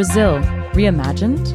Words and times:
Brazil 0.00 0.38
Reimagined? 0.72 1.52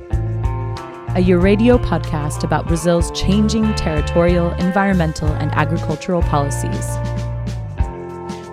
A 1.18 1.20
Euradio 1.20 1.84
podcast 1.84 2.44
about 2.44 2.68
Brazil's 2.68 3.10
changing 3.20 3.74
territorial, 3.74 4.52
environmental, 4.60 5.30
and 5.30 5.52
agricultural 5.54 6.22
policies. 6.22 6.86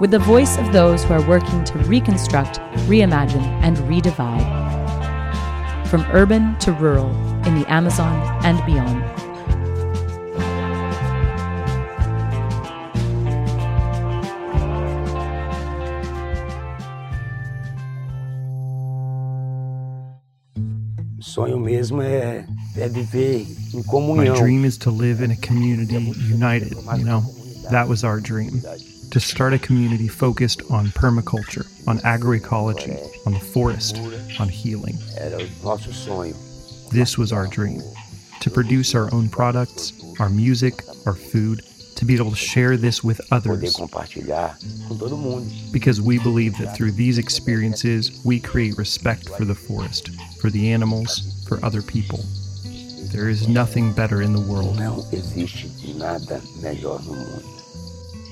With 0.00 0.10
the 0.10 0.18
voice 0.18 0.56
of 0.56 0.72
those 0.72 1.04
who 1.04 1.12
are 1.12 1.28
working 1.28 1.62
to 1.64 1.78
reconstruct, 1.80 2.58
reimagine, 2.88 3.44
and 3.62 3.76
redivide. 3.80 4.48
From 5.88 6.06
urban 6.12 6.58
to 6.60 6.72
rural, 6.72 7.10
in 7.46 7.60
the 7.60 7.70
Amazon 7.70 8.16
and 8.46 8.64
beyond. 8.64 9.21
Sonho 21.42 21.58
mesmo 21.58 22.00
é, 22.00 22.44
é 22.76 22.88
viver 22.88 23.46
em 23.74 24.16
My 24.16 24.28
dream 24.28 24.64
is 24.64 24.76
to 24.78 24.90
live 24.90 25.22
in 25.22 25.30
a 25.32 25.36
community 25.36 25.94
united, 25.94 26.74
you 26.96 27.04
know? 27.04 27.22
That 27.70 27.88
was 27.88 28.04
our 28.04 28.20
dream. 28.20 28.62
To 29.10 29.20
start 29.20 29.52
a 29.52 29.58
community 29.58 30.08
focused 30.08 30.62
on 30.70 30.86
permaculture, 30.92 31.66
on 31.86 31.98
agroecology, 31.98 32.96
on 33.26 33.34
the 33.34 33.40
forest, 33.40 33.98
on 34.40 34.48
healing. 34.48 34.96
Era 35.18 35.36
o 35.36 35.46
nosso 35.62 35.92
sonho. 35.92 36.34
This 36.90 37.18
was 37.18 37.32
our 37.32 37.46
dream. 37.46 37.82
To 38.40 38.50
produce 38.50 38.94
our 38.94 39.12
own 39.12 39.28
products, 39.28 39.92
our 40.18 40.28
music, 40.28 40.82
our 41.06 41.14
food, 41.14 41.62
to 42.02 42.06
be 42.06 42.16
able 42.16 42.30
to 42.30 42.36
share 42.36 42.76
this 42.76 43.04
with 43.04 43.20
others. 43.30 43.76
compartilhar 43.76 44.58
com 44.88 44.98
todo 44.98 45.16
mundo. 45.16 45.46
Because 45.70 46.00
we 46.00 46.18
believe 46.18 46.56
that 46.58 46.74
through 46.74 46.92
these 46.92 47.18
experiences, 47.18 48.20
we 48.24 48.40
create 48.40 48.76
respect 48.76 49.28
for 49.28 49.44
the 49.44 49.54
forest, 49.54 50.10
for 50.40 50.50
the 50.50 50.72
animals, 50.72 51.31
for 51.46 51.64
other 51.64 51.82
people. 51.82 52.24
There 53.12 53.28
is 53.28 53.46
nothing 53.46 53.92
better 53.92 54.22
in 54.22 54.32
the 54.32 54.40
world. 54.40 54.76
Não 54.78 55.04
existe 55.12 55.68
nada 55.94 56.40
melhor 56.62 57.00
no 57.04 57.12
mundo. 57.12 57.62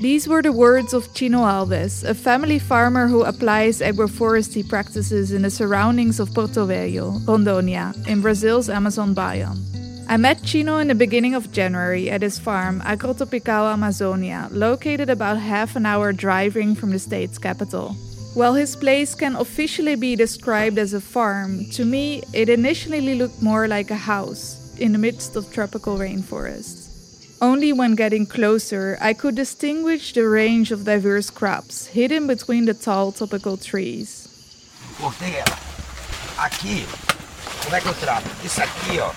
These 0.00 0.26
were 0.26 0.40
the 0.40 0.52
words 0.52 0.94
of 0.94 1.12
Tino 1.12 1.40
Alves, 1.40 2.02
a 2.08 2.14
family 2.14 2.58
farmer 2.58 3.06
who 3.06 3.22
applies 3.22 3.82
agroforestry 3.82 4.66
practices 4.66 5.30
in 5.30 5.42
the 5.42 5.50
surroundings 5.50 6.18
of 6.18 6.32
Porto 6.32 6.66
Velho, 6.66 7.20
Rondônia, 7.26 7.92
in 8.08 8.22
Brazil's 8.22 8.70
Amazon 8.70 9.14
biome. 9.14 9.60
I 10.08 10.16
met 10.16 10.42
Tino 10.42 10.78
in 10.78 10.88
the 10.88 10.94
beginning 10.94 11.34
of 11.34 11.52
January 11.52 12.08
at 12.08 12.22
his 12.22 12.38
farm, 12.38 12.80
Agrotropical 12.80 13.70
Amazonia, 13.72 14.48
located 14.50 15.10
about 15.10 15.36
half 15.36 15.76
an 15.76 15.84
hour 15.84 16.14
driving 16.14 16.74
from 16.74 16.90
the 16.90 16.98
state's 16.98 17.38
capital. 17.38 17.94
While 18.32 18.54
his 18.54 18.76
place 18.76 19.16
can 19.16 19.34
officially 19.34 19.96
be 19.96 20.14
described 20.14 20.78
as 20.78 20.94
a 20.94 21.00
farm, 21.00 21.64
to 21.72 21.84
me 21.84 22.22
it 22.32 22.48
initially 22.48 23.16
looked 23.16 23.42
more 23.42 23.66
like 23.66 23.90
a 23.90 23.96
house 23.96 24.72
in 24.78 24.92
the 24.92 24.98
midst 24.98 25.34
of 25.34 25.52
tropical 25.52 25.98
rainforests. 25.98 26.86
Only 27.42 27.72
when 27.72 27.96
getting 27.96 28.26
closer, 28.26 28.96
I 29.00 29.14
could 29.14 29.34
distinguish 29.34 30.12
the 30.12 30.28
range 30.28 30.70
of 30.70 30.84
diverse 30.84 31.28
crops 31.28 31.86
hidden 31.86 32.28
between 32.28 32.66
the 32.66 32.74
tall 32.74 33.10
tropical 33.10 33.56
trees. 33.56 34.28
Cortei 35.00 35.34
ela. 35.34 35.58
Aqui, 36.38 36.86
como 37.64 37.74
é 37.74 37.80
que 37.80 37.88
eu 37.88 37.94
trato? 37.94 38.28
Isso 38.44 38.62
aqui, 38.62 39.00
ó. 39.00 39.12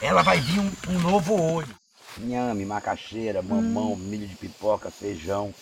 Ela 0.00 0.22
vai 0.22 0.40
vir 0.40 0.60
um, 0.60 0.72
um 0.88 0.98
novo 0.98 1.34
olho. 1.34 1.74
Inhame, 2.18 2.64
macaxeira, 2.64 3.42
mamão, 3.42 3.96
milho 3.96 4.26
de 4.26 4.34
pipoca, 4.36 4.90
feijão. 4.90 5.52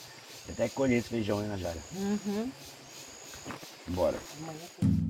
Até 0.49 0.69
colher 0.69 0.99
esse 0.99 1.09
feijão, 1.09 1.41
hein, 1.43 1.49
Najara? 1.49 1.79
Bora. 3.89 4.19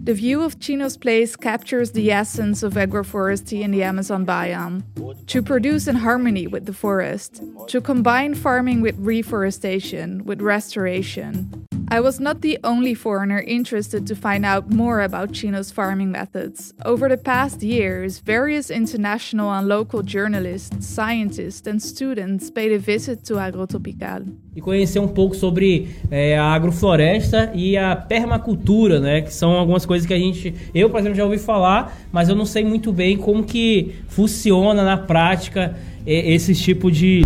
The 0.04 0.14
view 0.14 0.42
of 0.42 0.58
Tino's 0.58 0.96
place 0.96 1.36
captures 1.36 1.92
the 1.92 2.10
essence 2.10 2.62
of 2.62 2.74
agroforestry 2.74 3.60
in 3.60 3.70
the 3.70 3.82
Amazon 3.82 4.24
biome. 4.24 4.82
To 5.26 5.42
produce 5.42 5.86
in 5.86 5.96
harmony 5.96 6.46
with 6.46 6.66
the 6.66 6.72
forest, 6.72 7.42
to 7.68 7.80
combine 7.80 8.34
farming 8.34 8.80
with 8.80 8.96
reforestation, 8.98 10.24
with 10.24 10.40
restoration. 10.40 11.66
I 11.88 12.00
was 12.00 12.20
not 12.20 12.41
the 12.41 12.59
only 12.65 12.94
foreigner 12.94 13.41
interested 13.41 14.06
to 14.06 14.15
find 14.15 14.44
out 14.44 14.70
more 14.72 15.03
about 15.03 15.32
Chino's 15.32 15.70
farming 15.70 16.10
methods. 16.10 16.72
Over 16.84 17.09
the 17.09 17.16
past 17.16 17.62
years, 17.62 18.19
various 18.19 18.70
international 18.70 19.50
and 19.50 19.69
local 19.69 20.03
journalists, 20.03 20.87
scientists, 20.87 21.66
and 21.66 21.82
students 21.82 22.50
paid 22.50 22.72
a 22.72 22.78
visit 22.78 23.25
to 23.25 23.34
Agrotropical. 23.34 24.26
e 24.54 24.60
conhecer 24.60 24.98
um 24.98 25.09
pouco 25.09 25.34
sobre 25.34 25.88
é, 26.10 26.37
a 26.37 26.53
agrofloresta 26.53 27.50
e 27.54 27.76
a 27.76 27.97
permacultura, 27.97 29.00
né? 29.00 29.22
Que 29.22 29.32
são 29.32 29.53
algumas 29.53 29.87
coisas 29.87 30.06
que 30.06 30.12
a 30.12 30.19
gente, 30.19 30.54
eu 30.75 30.91
por 30.91 31.00
exemplo 31.00 31.16
já 31.16 31.25
ouvi 31.25 31.38
falar, 31.38 31.97
mas 32.12 32.28
eu 32.28 32.34
não 32.34 32.44
sei 32.44 32.64
muito 32.64 32.93
bem 32.93 33.16
como 33.16 33.43
que 33.44 33.94
funciona 34.09 34.84
na 34.84 34.97
prática 34.97 35.76
é, 36.06 36.32
esse 36.32 36.54
tipo 36.54 36.91
de, 36.91 37.22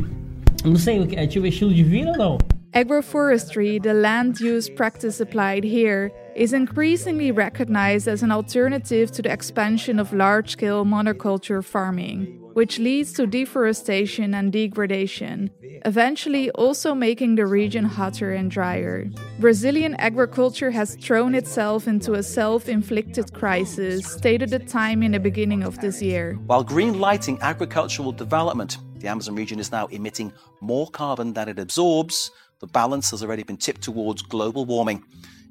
não 0.65 0.77
sei, 0.77 1.09
é 1.12 1.27
tipo 1.27 1.47
estilo 1.47 1.75
de 1.75 1.83
vida 1.83 2.12
ou 2.12 2.17
não? 2.17 2.56
Agroforestry, 2.75 3.82
the 3.82 3.94
land 3.94 4.41
use 4.41 4.69
practice 4.69 5.21
applied 5.21 5.65
here, 5.65 6.12
is 6.34 6.53
increasingly 6.53 7.31
recognized 7.32 8.06
as 8.06 8.22
an 8.22 8.31
alternative 8.31 9.10
to 9.12 9.22
the 9.22 9.32
expansion 9.32 9.99
of 9.99 10.12
large 10.12 10.50
scale 10.50 10.84
monoculture 10.84 11.65
farming, 11.65 12.38
which 12.53 12.78
leads 12.78 13.12
to 13.15 13.26
deforestation 13.26 14.34
and 14.34 14.53
degradation, 14.53 15.50
eventually 15.87 16.50
also 16.50 16.94
making 16.94 17.37
the 17.37 17.47
region 17.47 17.84
hotter 17.84 18.32
and 18.32 18.50
drier. 18.50 19.09
Brazilian 19.38 19.94
agriculture 19.94 20.71
has 20.71 20.97
thrown 20.97 21.34
itself 21.34 21.88
into 21.88 22.12
a 22.12 22.22
self 22.22 22.69
inflicted 22.69 23.32
crisis, 23.32 24.06
stated 24.06 24.50
the 24.50 24.59
time 24.59 25.03
in 25.03 25.12
the 25.12 25.21
beginning 25.21 25.62
of 25.62 25.81
this 25.81 26.03
year. 26.03 26.34
While 26.47 26.65
green 26.65 27.00
lighting 27.00 27.38
agricultural 27.41 28.12
development, 28.12 28.76
the 28.99 29.09
Amazon 29.09 29.34
region 29.34 29.59
is 29.59 29.71
now 29.71 29.87
emitting 29.87 30.32
more 30.60 30.88
carbon 30.88 31.32
than 31.32 31.49
it 31.49 31.59
absorbs. 31.59 32.31
The 32.61 32.67
balance 32.67 33.11
has 33.11 33.22
already 33.22 33.43
been 33.43 33.59
tipped 33.59 33.83
towards 33.83 34.22
global 34.22 34.65
warming. 34.65 35.05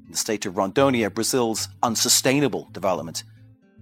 In 0.06 0.10
the 0.10 0.16
state 0.16 0.44
of 0.46 0.54
Rondonia, 0.54 1.12
Brazil's 1.12 1.68
unsustainable 1.82 2.68
development 2.72 3.22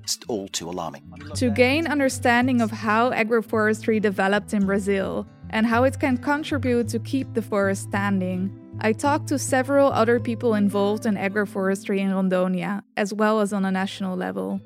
is 0.05 0.19
all 0.29 0.49
too 0.49 0.69
alarming. 0.69 1.03
To 1.37 1.51
gain 1.51 1.87
understanding 1.87 2.61
of 2.61 2.71
how 2.71 3.11
agroforestry 3.13 4.01
developed 4.01 4.53
in 4.53 4.67
Brazil 4.67 5.27
and 5.51 5.67
how 5.67 5.85
it 5.85 5.99
can 5.99 6.19
contribute 6.19 6.89
to 6.89 6.99
keep 6.99 7.33
the 7.33 7.41
forest 7.41 7.85
standing, 7.85 8.51
I 8.81 8.93
talked 8.93 9.29
to 9.29 9.39
several 9.39 9.91
other 9.93 10.21
people 10.21 10.55
involved 10.55 11.07
in 11.07 11.15
agroforestry 11.15 12.01
in 12.01 12.11
Rondonia, 12.11 12.83
as 12.97 13.15
well 13.15 13.41
as 13.41 13.53
on 13.55 13.65
a 13.65 13.71
national 13.71 14.17
level. 14.17 14.61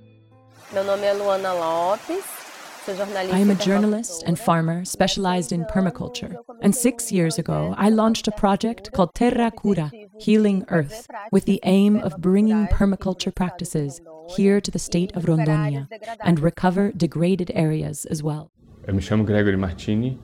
Meu 0.72 0.84
nome 0.84 1.04
é 1.04 1.14
Luana 1.14 1.52
Lopes, 1.52 2.06
sou 2.08 2.16
jornalista. 2.16 2.47
I 2.88 3.38
am 3.38 3.50
a 3.50 3.54
journalist 3.54 4.22
and 4.26 4.38
farmer 4.38 4.82
specialized 4.82 5.52
in 5.52 5.66
permaculture. 5.66 6.34
And 6.62 6.74
six 6.74 7.12
years 7.12 7.38
ago, 7.38 7.74
I 7.76 7.90
launched 7.90 8.26
a 8.28 8.32
project 8.32 8.92
called 8.92 9.14
Terra 9.14 9.50
Cura, 9.50 9.92
Healing 10.18 10.64
Earth, 10.68 11.06
with 11.30 11.44
the 11.44 11.60
aim 11.64 11.96
of 11.96 12.16
bringing 12.22 12.66
permaculture 12.68 13.34
practices 13.34 14.00
here 14.34 14.62
to 14.62 14.70
the 14.70 14.78
state 14.78 15.14
of 15.14 15.24
Rondonia 15.24 15.86
and 16.20 16.40
recover 16.40 16.90
degraded 16.92 17.50
areas 17.54 18.06
as 18.06 18.22
well. 18.22 18.50
Eh, 18.86 18.90
Eu 18.90 18.94
me 18.94 19.02
chamo 19.02 19.22
Grégori 19.22 19.58
Martini, 19.58 20.18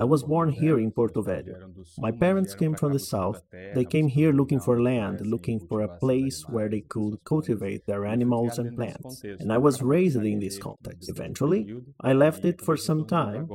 I 0.00 0.04
was 0.04 0.22
born 0.24 0.48
here 0.50 0.78
in 0.78 0.90
Porto 0.90 1.22
Velho. 1.22 1.54
My 1.98 2.10
parents 2.10 2.54
came 2.54 2.74
from 2.74 2.92
the 2.92 2.98
south. 2.98 3.42
They 3.74 3.84
came 3.84 4.08
here 4.08 4.32
looking 4.32 4.60
for 4.60 4.82
land, 4.82 5.24
looking 5.26 5.60
for 5.68 5.80
a 5.80 5.96
place 5.98 6.44
where 6.48 6.68
they 6.68 6.80
could 6.80 7.22
cultivate 7.24 7.86
their 7.86 8.04
animals 8.04 8.58
and 8.58 8.76
plants. 8.76 9.22
And 9.40 9.52
I 9.52 9.58
was 9.58 9.80
raised 9.80 10.22
in 10.32 10.40
this 10.40 10.58
context. 10.58 11.08
Eventually, 11.08 11.60
I 12.00 12.12
left 12.12 12.44
it 12.44 12.60
for 12.60 12.76
some 12.76 13.06
time 13.06 13.48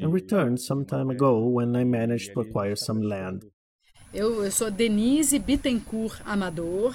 and 0.00 0.12
returned 0.12 0.60
some 0.60 0.84
time 0.84 1.10
ago 1.10 1.32
when 1.46 1.74
I 1.74 1.84
managed 1.84 2.32
to 2.34 2.40
acquire 2.40 2.76
some 2.76 3.02
land. 3.02 3.44
Eu, 4.14 4.44
eu 4.44 4.52
sou 4.52 4.70
Denise 4.70 5.38
Bittencourt 5.38 6.20
Amador, 6.26 6.94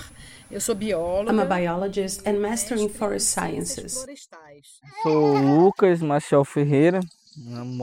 eu 0.51 0.61
sou 0.61 0.75
bióloga. 0.75 1.31
I'm 1.31 1.39
a 1.39 1.45
biologist 1.45 2.21
and 2.27 2.39
master 2.39 2.77
in 2.77 2.89
forest 2.89 3.29
sciences. 3.29 4.05
Sou 5.01 5.33
Lucas 5.33 5.99
Machel 6.01 6.45
Ferreira. 6.45 7.01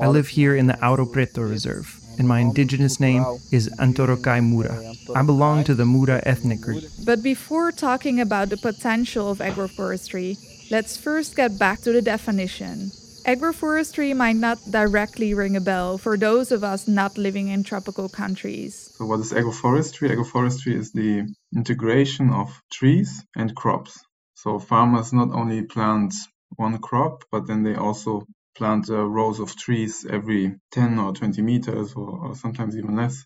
I 0.01 0.07
live 0.07 0.29
here 0.29 0.57
in 0.57 0.67
the 0.69 0.77
Ouro 0.81 1.05
Preto 1.07 1.43
Reserve, 1.43 1.87
and 2.19 2.29
my 2.29 2.41
indigenous 2.41 3.01
name 3.01 3.25
is 3.53 3.69
Antorokay 3.79 4.41
Mura. 4.41 4.79
I 5.17 5.23
belong 5.23 5.65
to 5.65 5.75
the 5.75 5.85
Mura 5.85 6.21
ethnic 6.25 6.61
group. 6.61 6.85
But 7.05 7.23
before 7.23 7.73
talking 7.73 8.21
about 8.21 8.51
the 8.51 8.57
potential 8.57 9.31
of 9.31 9.39
agroforestry, 9.39 10.39
let's 10.71 10.97
first 10.97 11.35
get 11.37 11.59
back 11.59 11.81
to 11.83 11.93
the 11.93 12.03
definition. 12.03 12.93
Agroforestry 13.27 14.15
might 14.15 14.37
not 14.37 14.59
directly 14.71 15.33
ring 15.33 15.57
a 15.57 15.61
bell 15.61 15.97
for 15.97 16.19
those 16.19 16.53
of 16.53 16.63
us 16.63 16.87
not 16.87 17.17
living 17.17 17.49
in 17.49 17.65
tropical 17.65 18.07
countries. 18.07 18.93
So, 18.99 19.07
what 19.07 19.21
is 19.21 19.33
agroforestry? 19.33 20.11
Agroforestry 20.11 20.75
is 20.75 20.93
the 20.93 21.27
integration 21.57 22.29
of 22.29 22.61
trees 22.71 23.25
and 23.35 23.57
crops. 23.57 23.99
So, 24.35 24.59
farmers 24.59 25.15
not 25.15 25.33
only 25.33 25.63
plant 25.63 26.13
one 26.57 26.77
crop, 26.79 27.25
but 27.33 27.47
then 27.47 27.63
they 27.63 27.77
also 27.77 28.27
plant 28.59 28.91
uh, 28.91 29.03
rows 29.03 29.41
of 29.41 29.57
trees 29.57 30.05
every 30.05 30.57
10 30.73 30.99
or 30.99 31.15
20 31.15 31.41
meters, 31.41 31.95
or, 31.95 32.27
or 32.27 32.35
sometimes 32.35 32.77
even 32.77 32.95
less. 32.95 33.25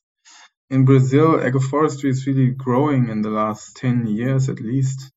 In 0.71 0.85
Brazil, 0.85 1.39
agroforestry 1.39 2.11
is 2.11 2.25
really 2.25 2.51
growing 2.51 3.09
in 3.09 3.23
the 3.23 3.31
last 3.31 3.75
10 3.77 4.07
years 4.07 4.49
at 4.49 4.61
least. 4.61 5.11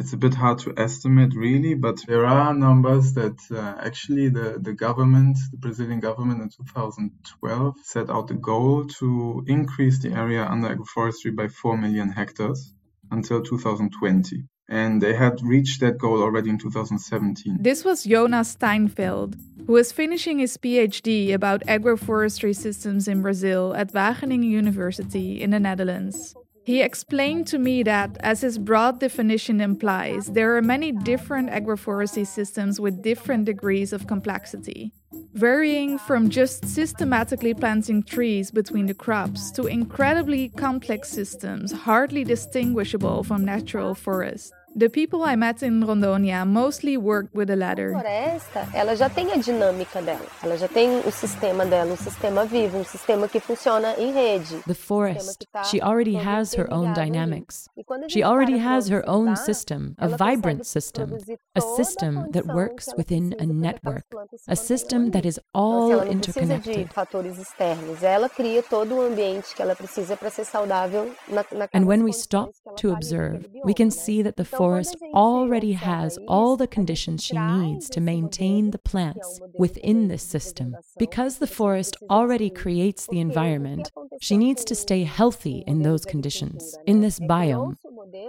It's 0.00 0.12
a 0.12 0.16
bit 0.16 0.34
hard 0.34 0.58
to 0.60 0.74
estimate 0.76 1.34
really, 1.34 1.74
but 1.74 1.98
there 2.06 2.26
are 2.26 2.52
numbers 2.52 3.12
that 3.14 3.38
uh, 3.50 3.74
actually 3.78 4.28
the, 4.28 4.58
the 4.60 4.72
government, 4.72 5.38
the 5.50 5.56
Brazilian 5.58 6.00
government 6.00 6.42
in 6.42 6.48
2012 6.48 7.74
set 7.82 8.10
out 8.10 8.28
the 8.28 8.34
goal 8.34 8.86
to 8.98 9.44
increase 9.46 10.00
the 10.00 10.12
area 10.12 10.44
under 10.44 10.74
agroforestry 10.74 11.34
by 11.34 11.48
4 11.48 11.76
million 11.78 12.10
hectares 12.10 12.74
until 13.10 13.42
2020. 13.42 14.44
And 14.68 15.00
they 15.00 15.14
had 15.14 15.42
reached 15.42 15.80
that 15.80 15.98
goal 15.98 16.22
already 16.22 16.50
in 16.50 16.58
2017. 16.58 17.58
This 17.60 17.84
was 17.84 18.04
Jonas 18.04 18.52
Steinfeld, 18.52 19.36
who 19.66 19.76
is 19.76 19.92
finishing 19.92 20.38
his 20.38 20.56
PhD 20.56 21.34
about 21.34 21.60
agroforestry 21.66 22.56
systems 22.56 23.06
in 23.06 23.20
Brazil 23.20 23.74
at 23.76 23.92
Wageningen 23.92 24.44
University 24.44 25.40
in 25.40 25.50
the 25.50 25.60
Netherlands. 25.60 26.34
He 26.64 26.80
explained 26.80 27.46
to 27.48 27.58
me 27.58 27.82
that, 27.82 28.16
as 28.20 28.40
his 28.40 28.58
broad 28.58 28.98
definition 28.98 29.60
implies, 29.60 30.28
there 30.28 30.56
are 30.56 30.62
many 30.62 30.92
different 30.92 31.50
agroforestry 31.50 32.26
systems 32.26 32.80
with 32.80 33.02
different 33.02 33.44
degrees 33.44 33.92
of 33.92 34.06
complexity, 34.06 34.90
varying 35.34 35.98
from 35.98 36.30
just 36.30 36.66
systematically 36.66 37.52
planting 37.52 38.02
trees 38.02 38.50
between 38.50 38.86
the 38.86 38.94
crops 38.94 39.50
to 39.50 39.66
incredibly 39.66 40.48
complex 40.48 41.10
systems 41.10 41.70
hardly 41.70 42.24
distinguishable 42.24 43.22
from 43.24 43.44
natural 43.44 43.94
forests. 43.94 44.50
The 44.76 44.88
people 44.90 45.22
I 45.22 45.36
met 45.36 45.62
in 45.62 45.84
Rondônia 45.84 46.44
mostly 46.44 46.96
worked 46.96 47.32
with 47.32 47.46
the 47.46 47.54
latter. 47.54 47.92
floresta, 47.92 48.68
ela 48.74 48.96
já 48.96 49.08
tem 49.08 49.30
a 49.30 49.36
dinâmica 49.36 50.02
dela. 50.02 50.26
Ela 50.42 50.56
já 50.56 50.66
tem 50.66 50.98
o 50.98 51.12
sistema 51.12 51.64
dela, 51.64 51.92
um 51.92 51.96
sistema 51.96 52.44
vivo, 52.44 52.78
um 52.78 52.84
sistema 52.84 53.28
que 53.28 53.38
funciona 53.38 53.94
em 53.96 54.12
rede. 54.12 54.56
The 54.66 54.74
forest, 54.74 55.46
she 55.70 55.80
already 55.80 56.16
has 56.16 56.54
her 56.54 56.66
own 56.72 56.92
dynamics. 56.92 57.68
She 58.08 58.24
already 58.24 58.58
has 58.58 58.88
her 58.88 59.04
own 59.06 59.36
system, 59.36 59.94
a 59.96 60.08
vibrant 60.08 60.66
system, 60.66 61.18
a 61.54 61.60
system 61.60 62.32
that 62.32 62.44
works 62.46 62.92
within 62.96 63.32
a 63.38 63.46
network, 63.46 64.04
a 64.48 64.56
system 64.56 65.12
that 65.12 65.24
is 65.24 65.38
all 65.54 65.92
ela 65.92 66.04
não 66.04 66.18
precisa 66.18 66.46
de 66.46 66.70
interconnected. 66.70 66.92
fatores 66.92 67.38
externos. 67.38 68.02
Ela 68.02 68.28
cria 68.28 68.60
todo 68.60 68.96
o 68.96 69.00
ambiente 69.00 69.54
que 69.54 69.62
ela 69.62 69.76
precisa 69.76 70.16
para 70.16 70.30
ser 70.30 70.44
saudável 70.44 71.12
na, 71.28 71.44
na 71.52 71.68
And 71.72 71.86
when 71.86 72.02
we 72.02 72.10
stop 72.12 72.52
to 72.78 72.92
observe, 72.92 73.48
we 73.64 73.72
can 73.72 73.90
see 73.92 74.20
that 74.24 74.34
the 74.34 74.44
forest 74.64 74.96
already 75.12 75.72
has 75.72 76.18
all 76.26 76.56
the 76.56 76.66
conditions 76.66 77.22
she 77.22 77.36
needs 77.36 77.90
to 77.90 78.00
maintain 78.00 78.70
the 78.70 78.78
plants 78.90 79.28
within 79.58 80.08
this 80.08 80.22
system. 80.22 80.74
Because 80.98 81.36
the 81.36 81.54
forest 81.60 81.94
already 82.08 82.48
creates 82.48 83.06
the 83.06 83.20
environment, 83.20 83.92
she 84.22 84.36
needs 84.38 84.64
to 84.64 84.74
stay 84.74 85.02
healthy 85.04 85.64
in 85.66 85.82
those 85.82 86.06
conditions, 86.06 86.60
in 86.86 87.02
this 87.02 87.20
biome. 87.20 87.76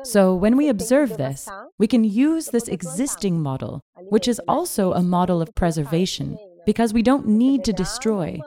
So 0.03 0.35
when 0.35 0.57
we 0.57 0.67
observe 0.67 1.15
this, 1.15 1.47
we 1.77 1.87
can 1.87 2.03
use 2.03 2.47
this 2.47 2.67
existing 2.67 3.35
model, 3.41 3.73
which 4.09 4.27
is 4.27 4.41
also 4.55 4.91
a 4.91 5.07
model 5.17 5.41
of 5.41 5.55
preservation, 5.55 6.37
because 6.65 6.91
we 6.93 7.01
don't 7.09 7.27
need 7.27 7.63
to 7.63 7.79
destroy. 7.83 8.41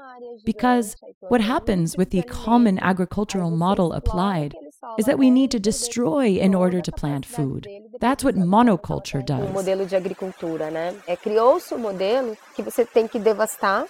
Because 0.45 0.95
what 1.33 1.41
happens 1.41 1.97
with 1.97 2.11
the 2.11 2.23
common 2.23 2.79
agricultural 2.81 3.51
model 3.51 3.93
applied 3.93 4.55
is 4.99 5.07
that 5.07 5.19
we 5.19 5.31
need 5.31 5.51
to 5.51 5.59
destroy 5.59 6.39
in 6.39 6.55
order 6.55 6.81
to 6.81 6.93
plant 6.93 7.27
food. 7.27 7.69
That's 8.01 8.25
what 8.25 8.37
monoculture 8.37 9.25
does. 9.25 9.51
modelo 9.51 9.87
de 9.87 9.97
agricultura, 9.97 10.71
né? 10.71 10.95
É 11.07 11.17
criou-se 11.17 11.75
um 11.75 11.79
modelo 11.79 12.37
que 12.55 12.63
você 12.63 12.85
tem 12.85 13.09
que 13.09 13.19
devastar 13.19 13.87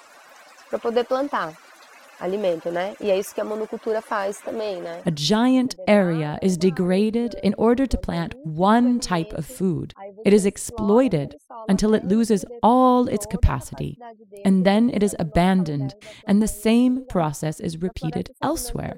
para 0.69 0.79
poder 0.79 1.05
plantar 1.05 1.55
alimento, 2.21 2.71
né? 2.71 2.95
E 3.01 3.11
é 3.11 3.19
isso 3.19 3.35
que 3.35 3.41
a 3.41 3.45
monocultura 3.45 4.03
faz 4.03 4.41
também, 4.41 4.81
né? 4.81 5.03
A 5.07 5.11
giant 5.15 5.77
area 5.87 6.39
is 6.43 6.57
degraded 6.57 7.37
in 7.43 7.55
order 7.57 7.87
to 7.87 7.97
plant 7.97 8.35
one 8.45 8.99
type 8.99 9.33
of 9.37 9.47
food. 9.47 9.95
It 10.25 10.35
is 10.35 10.45
exploited 10.45 11.37
until 11.69 11.95
it 11.95 12.05
loses 12.07 12.45
all 12.63 13.09
its 13.09 13.27
capacity, 13.27 13.99
and 14.45 14.65
then 14.65 14.91
it 14.91 15.05
is 15.05 15.15
abandoned, 15.19 15.95
and 16.27 16.41
the 16.41 16.49
same 16.49 17.05
process 17.09 17.61
is 17.61 17.81
repeated 17.81 18.31
elsewhere. 18.43 18.97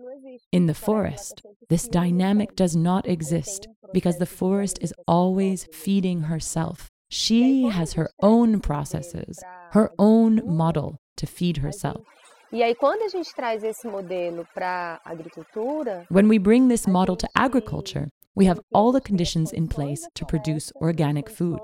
In 0.53 0.67
the 0.67 0.75
forest, 0.75 1.43
this 1.69 1.87
dynamic 1.87 2.57
does 2.57 2.75
not 2.75 3.07
exist 3.07 3.69
because 3.93 4.19
the 4.19 4.27
forest 4.27 4.81
is 4.83 4.93
always 5.07 5.69
feeding 5.73 6.23
herself. 6.23 6.91
She 7.09 7.69
has 7.69 7.93
her 7.93 8.11
own 8.21 8.61
processes, 8.61 9.39
her 9.71 9.93
own 9.97 10.43
model 10.45 10.97
to 11.19 11.27
feed 11.27 11.59
herself. 11.59 12.05
Aí 12.53 12.75
quando 12.75 13.03
a 13.03 13.09
gente 13.09 13.33
traz 13.33 13.63
esse 13.63 13.87
modelo 13.87 14.45
para 14.53 15.01
a 15.05 15.13
agricultura, 15.13 16.05
When 16.11 16.27
we 16.29 16.37
bring 16.37 16.67
this 16.67 16.85
model 16.85 17.17
to 17.17 17.29
agriculture, 17.37 18.09
we 18.35 18.47
have 18.47 18.61
all 18.73 18.93
the 18.93 19.01
conditions 19.01 19.53
in 19.53 19.69
place 19.69 20.07
to 20.15 20.25
produce 20.25 20.73
organic 20.77 21.29
food. 21.29 21.61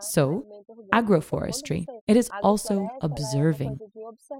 So, 0.00 0.44
agroforestry, 0.92 1.86
it 2.06 2.16
is 2.16 2.30
also 2.42 2.88
observing. 3.02 3.78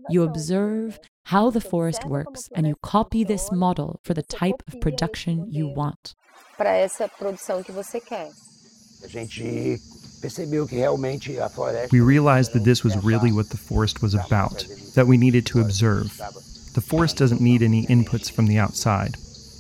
You 0.09 0.23
observe 0.23 0.99
how 1.25 1.51
the 1.51 1.61
forest 1.61 2.05
works 2.05 2.49
and 2.55 2.67
you 2.67 2.77
copy 2.83 3.25
this 3.25 3.51
model 3.51 4.01
for 4.05 4.15
the 4.15 4.23
type 4.23 4.63
of 4.69 4.81
production 4.81 5.47
you 5.51 5.69
want. 5.69 6.15
para 6.57 6.89
produção 7.19 7.63
que 7.63 7.73
você 7.73 8.01
quer. 8.01 8.31
A 9.03 9.09
gente 9.09 9.79
percebeu 10.21 10.67
que 10.67 10.77
realmente. 10.77 11.37
We 11.93 12.01
realized 12.01 12.53
that 12.55 12.65
this 12.65 12.83
was 12.83 12.97
really 13.05 13.33
what 13.33 13.51
the 13.51 13.59
forest 13.59 14.03
was 14.03 14.15
about, 14.15 14.67
that 14.95 15.07
we 15.07 15.17
needed 15.17 15.45
to 15.47 15.61
observe. 15.61 16.17
The 16.75 16.81
forest 16.81 17.19
doesn't 17.19 17.41
need 17.41 17.63
any 17.63 17.87
inputs 17.87 18.31
from 18.31 18.47
the 18.47 18.59
outside. 18.59 19.17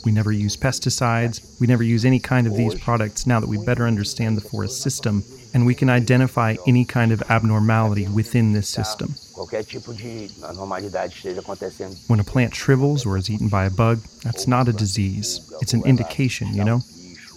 We 0.06 0.12
never 0.12 0.31
use 0.31 0.56
pesticides, 0.56 1.41
we 1.61 1.67
never 1.67 1.82
use 1.82 2.05
any 2.05 2.20
kind 2.20 2.47
of 2.47 2.55
these 2.55 2.76
products 2.76 3.26
now 3.26 3.41
that 3.41 3.49
we 3.49 3.58
better 3.58 3.88
understand 3.88 4.37
the 4.37 4.41
forest 4.41 4.81
system, 4.81 5.25
and 5.53 5.67
we 5.67 5.75
can 5.75 5.91
identify 5.91 6.55
any 6.64 6.85
kind 6.85 7.11
of 7.11 7.25
abnormality 7.29 8.06
within 8.06 8.53
this 8.53 8.69
system. 8.69 9.17
Qualquer 9.35 9.64
tipo 9.64 9.93
de 9.93 10.29
anormalidade 10.44 11.11
esteja 11.11 11.41
acontecendo. 11.41 11.97
When 12.06 12.20
a 12.20 12.25
plant 12.25 12.55
shrivels 12.55 13.05
or 13.05 13.17
is 13.17 13.29
eaten 13.29 13.49
by 13.49 13.64
a 13.64 13.70
bug, 13.70 13.99
that's 14.23 14.47
not 14.47 14.69
a 14.69 14.73
disease. 14.73 15.41
It's 15.61 15.75
an 15.75 15.82
indication, 15.85 16.55
you 16.55 16.62
know? 16.62 16.82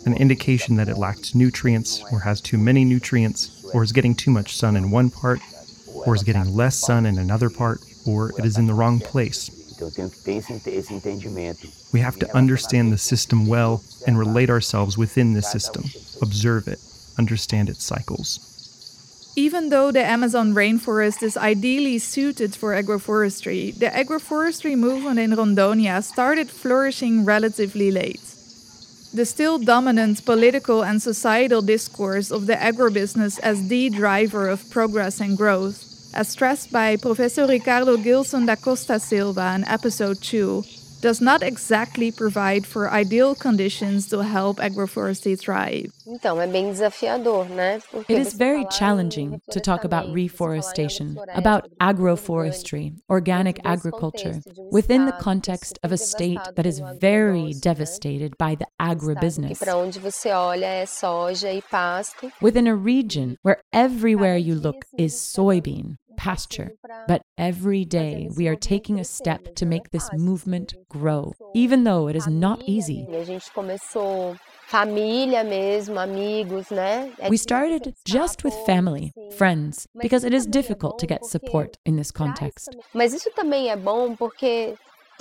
An 0.06 0.14
indication 0.14 0.76
that 0.76 0.88
it 0.88 1.00
lacks 1.00 1.34
nutrients, 1.34 2.04
or 2.12 2.20
has 2.20 2.40
too 2.40 2.60
many 2.60 2.86
nutrients, 2.86 3.66
or 3.74 3.82
is 3.82 3.92
getting 3.92 4.14
too 4.14 4.30
much 4.30 4.56
sun 4.56 4.76
in 4.76 4.92
one 4.92 5.10
part, 5.10 5.40
or 6.06 6.14
is 6.14 6.22
getting 6.22 6.56
less 6.56 6.76
sun 6.76 7.08
in 7.08 7.18
another 7.18 7.50
part, 7.50 7.82
or 8.06 8.30
it 8.38 8.46
is 8.46 8.60
in 8.60 8.68
the 8.68 8.76
wrong 8.76 9.00
place. 9.00 9.50
Então 9.80 9.88
eu 9.88 9.92
tenho 9.94 10.10
que 10.10 10.20
ter 10.20 10.76
esse, 10.76 10.94
entendimento. 10.94 11.70
We 11.94 12.02
have 12.02 12.20
to 12.20 12.38
understand 12.38 12.92
the 12.92 12.98
system 12.98 13.48
well 13.48 13.82
and 14.06 14.20
relate 14.20 14.52
ourselves 14.52 14.98
within 14.98 15.32
the 15.32 15.40
um 15.40 15.52
system, 15.52 15.84
observe 16.22 16.68
it, 16.68 16.80
understand 17.18 17.70
its 17.70 17.86
cycles. 17.86 18.42
Even 19.38 19.70
though 19.70 19.90
the 19.90 20.04
Amazon 20.04 20.54
rainforest 20.54 21.24
is 21.24 21.38
ideally 21.38 21.98
suited 21.98 22.56
for 22.56 22.74
agroforestry, 22.74 23.74
the 23.74 23.86
agroforestry 23.86 24.78
movement 24.78 25.18
in 25.18 25.32
Rondonia 25.32 26.04
started 26.04 26.50
flourishing 26.50 27.24
relatively 27.24 27.90
late. 27.90 28.20
The 29.14 29.26
still 29.26 29.60
dominant 29.60 30.26
political 30.26 30.84
and 30.84 31.02
societal 31.02 31.62
discourse 31.62 32.32
of 32.32 32.48
the 32.48 32.56
agribusiness 32.56 33.40
as 33.40 33.70
the 33.70 33.90
driver 33.90 34.50
of 34.50 34.70
progress 34.70 35.22
and 35.22 35.38
growth, 35.38 35.89
as 36.14 36.30
stressed 36.30 36.72
by 36.72 36.98
Professor 36.98 37.46
Ricardo 37.46 37.98
Gilson 37.98 38.46
da 38.46 38.56
Costa 38.56 39.00
Silva 39.00 39.54
in 39.56 39.64
episode 39.66 40.20
2, 40.22 40.64
does 41.02 41.22
not 41.22 41.42
exactly 41.42 42.12
provide 42.12 42.66
for 42.66 42.90
ideal 42.92 43.36
conditions 43.36 44.08
to 44.08 44.24
help 44.24 44.58
agroforestry 44.60 45.38
thrive. 45.38 45.92
Então 46.08 46.42
é 46.42 46.48
bem 46.48 46.72
desafiador, 46.72 47.46
né? 47.50 47.80
It 48.08 48.20
is 48.20 48.34
very 48.34 48.66
challenging 48.72 49.40
to 49.52 49.60
talk 49.60 49.84
about 49.84 50.12
reforestation, 50.12 51.18
about 51.36 51.70
agroforestry, 51.80 52.94
organic 53.10 53.60
agriculture, 53.64 54.42
within 54.72 55.06
the 55.06 55.14
context 55.14 55.78
of 55.84 55.92
a 55.92 55.98
state 55.98 56.40
that 56.56 56.66
is 56.66 56.82
very 57.00 57.54
devastated 57.54 58.36
by 58.38 58.56
the 58.56 58.66
agribusiness. 58.80 59.60
para 59.60 59.76
onde 59.76 60.00
você 60.00 60.32
olha 60.32 60.66
é 60.66 60.86
soja 60.86 61.52
e 61.54 61.62
pasto. 61.62 62.32
Within 62.42 62.68
a 62.68 62.76
region 62.76 63.38
where 63.44 63.62
everywhere 63.72 64.38
you 64.38 64.56
look 64.56 64.86
is 64.98 65.14
soybean, 65.14 65.96
pasture. 66.20 66.72
But 67.08 67.22
every 67.38 67.86
day 67.86 68.30
we 68.36 68.50
are 68.50 68.58
taking 68.58 69.00
a 69.00 69.06
step 69.06 69.56
to 69.56 69.66
make 69.66 69.92
this 69.92 70.10
movement 70.14 70.74
grow, 70.90 71.34
even 71.56 71.86
though 71.86 72.10
it 72.10 72.16
is 72.16 72.28
not 72.28 72.62
easy. 72.68 73.08
A 73.10 73.24
gente 73.24 73.50
começou 73.54 74.36
família 74.68 75.44
mesmo, 75.44 75.98
amigos, 75.98 76.70
né? 76.70 77.12
É 77.20 77.30
We 77.30 77.38
started 77.38 77.94
just 78.06 78.44
with 78.44 78.54
family, 78.66 79.14
friends, 79.38 79.88
because 79.96 80.26
it 80.28 80.36
is 80.36 80.46
difficult 80.46 81.00
to 81.00 81.08
get 81.08 81.26
support 81.26 81.78
in 81.86 81.96
this 81.96 82.12
context. 82.12 82.76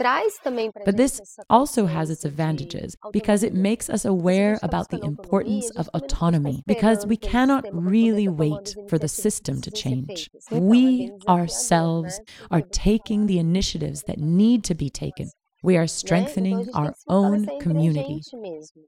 Mas 0.02 0.34
isso 0.34 0.42
também 0.42 0.66
é 0.66 0.68
bom 0.68 0.72
porque 0.72 0.72
traz 0.72 0.72
também 0.72 0.72
para 0.72 0.84
But 0.84 0.96
this 0.96 1.20
also 1.48 1.86
has 1.86 2.10
its 2.10 2.24
advantages 2.24 2.96
because 3.12 3.44
it 3.44 3.54
makes 3.54 3.88
us 3.88 4.04
aware 4.04 4.58
about 4.62 4.88
the 4.90 5.04
importance 5.04 5.70
of 5.76 5.88
autonomy, 5.92 6.62
because 6.66 7.06
we 7.06 7.16
cannot 7.16 7.64
really 7.72 8.28
wait 8.28 8.74
for 8.88 8.98
the 8.98 9.08
system 9.08 9.60
to 9.60 9.70
change. 9.70 10.30
We 10.50 11.10
ourselves 11.28 12.20
are 12.50 12.62
taking 12.62 13.26
the 13.26 13.38
initiatives 13.38 14.04
that 14.04 14.18
need 14.18 14.64
to 14.64 14.74
be 14.74 14.90
taken 14.90 15.30
we 15.62 15.76
are 15.76 15.88
strengthening 15.88 16.68
our 16.72 16.94
own 17.08 17.48
community. 17.60 18.22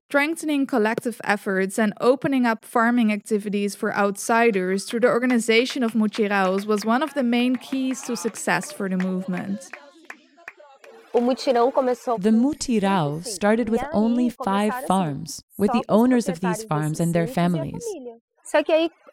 Strengthening 0.08 0.66
collective 0.66 1.20
efforts 1.24 1.78
and 1.78 1.92
opening 2.00 2.46
up 2.46 2.64
farming 2.64 3.12
activities 3.12 3.74
for 3.74 3.94
outsiders 3.96 4.84
through 4.84 5.00
the 5.00 5.08
organization 5.08 5.82
of 5.82 5.94
mutirãos 5.94 6.66
was 6.66 6.84
one 6.84 7.02
of 7.02 7.14
the 7.14 7.24
main 7.24 7.56
keys 7.56 8.02
to 8.02 8.16
success 8.16 8.70
for 8.70 8.88
the 8.88 8.96
movement. 8.96 9.68
The 11.12 12.30
mutirão 12.30 13.24
started 13.24 13.68
with 13.68 13.82
only 13.92 14.28
five 14.28 14.72
farms, 14.86 15.42
with 15.58 15.72
the 15.72 15.84
owners 15.88 16.28
of 16.28 16.40
these 16.40 16.62
farms 16.64 17.00
and 17.00 17.14
their 17.14 17.26
families. 17.26 17.84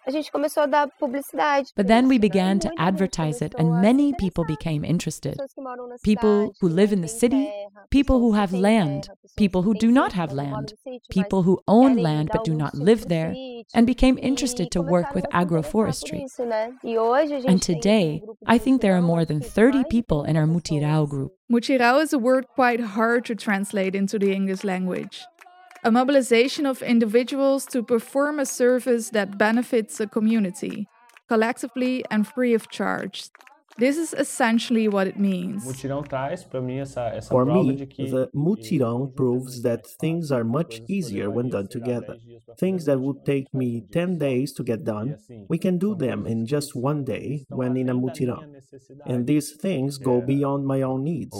But 0.07 1.87
then 1.87 2.07
we 2.07 2.17
began 2.17 2.59
to 2.59 2.71
advertise 2.77 3.41
it, 3.41 3.53
and 3.57 3.81
many 3.81 4.13
people 4.13 4.45
became 4.45 4.85
interested. 4.85 5.37
People 6.03 6.53
who 6.61 6.69
live 6.69 6.93
in 6.93 7.01
the 7.01 7.07
city, 7.07 7.51
people 7.89 8.19
who 8.19 8.33
have 8.33 8.53
land, 8.53 9.09
people 9.35 9.63
who 9.63 9.73
do 9.73 9.91
not 9.91 10.13
have 10.13 10.31
land, 10.31 10.73
people 11.09 11.43
who 11.43 11.59
own 11.67 11.97
land 11.97 12.29
but 12.31 12.45
do 12.45 12.55
not 12.55 12.73
live 12.75 13.09
there, 13.09 13.35
and 13.73 13.85
became 13.85 14.17
interested 14.21 14.71
to 14.71 14.81
work 14.81 15.13
with 15.13 15.25
agroforestry. 15.33 16.23
And 17.45 17.61
today, 17.61 18.21
I 18.45 18.57
think 18.57 18.81
there 18.81 18.95
are 18.95 19.01
more 19.01 19.25
than 19.25 19.41
30 19.41 19.83
people 19.89 20.23
in 20.23 20.37
our 20.37 20.45
Mutirão 20.45 21.07
group. 21.09 21.33
Mutirão 21.51 22.01
is 22.01 22.13
a 22.13 22.19
word 22.19 22.45
quite 22.55 22.81
hard 22.81 23.23
to 23.25 23.35
translate 23.35 23.95
into 23.95 24.19
the 24.19 24.33
English 24.33 24.63
language 24.63 25.25
a 25.83 25.91
mobilization 25.91 26.65
of 26.65 26.81
individuals 26.81 27.65
to 27.67 27.83
perform 27.83 28.39
a 28.39 28.45
service 28.45 29.09
that 29.11 29.37
benefits 29.37 29.99
a 29.99 30.07
community, 30.07 30.87
collectively 31.27 32.03
and 32.09 32.27
free 32.27 32.53
of 32.53 32.69
charge. 32.69 33.29
This 33.77 33.97
is 33.97 34.13
essentially 34.13 34.87
what 34.87 35.07
it 35.07 35.19
means. 35.19 35.63
For 35.63 37.45
me, 37.45 37.75
the 38.13 38.29
mutirão 38.33 39.15
proves 39.15 39.61
that 39.61 39.85
things 40.01 40.31
are 40.31 40.43
much 40.43 40.81
easier 40.87 41.29
when 41.29 41.49
done 41.49 41.67
together. 41.67 42.17
Things 42.59 42.85
that 42.85 42.99
would 42.99 43.23
take 43.25 43.53
me 43.53 43.83
10 43.91 44.17
days 44.17 44.53
to 44.53 44.63
get 44.63 44.83
done, 44.83 45.17
we 45.47 45.57
can 45.59 45.77
do 45.77 45.95
them 45.95 46.25
in 46.25 46.45
just 46.45 46.75
one 46.75 47.03
day 47.03 47.45
when 47.49 47.77
in 47.77 47.89
a 47.89 47.93
mutirão. 47.95 48.41
And 49.05 49.27
these 49.27 49.51
things 49.51 49.97
go 49.97 50.21
beyond 50.21 50.65
my 50.65 50.81
own 50.81 51.03
needs, 51.03 51.37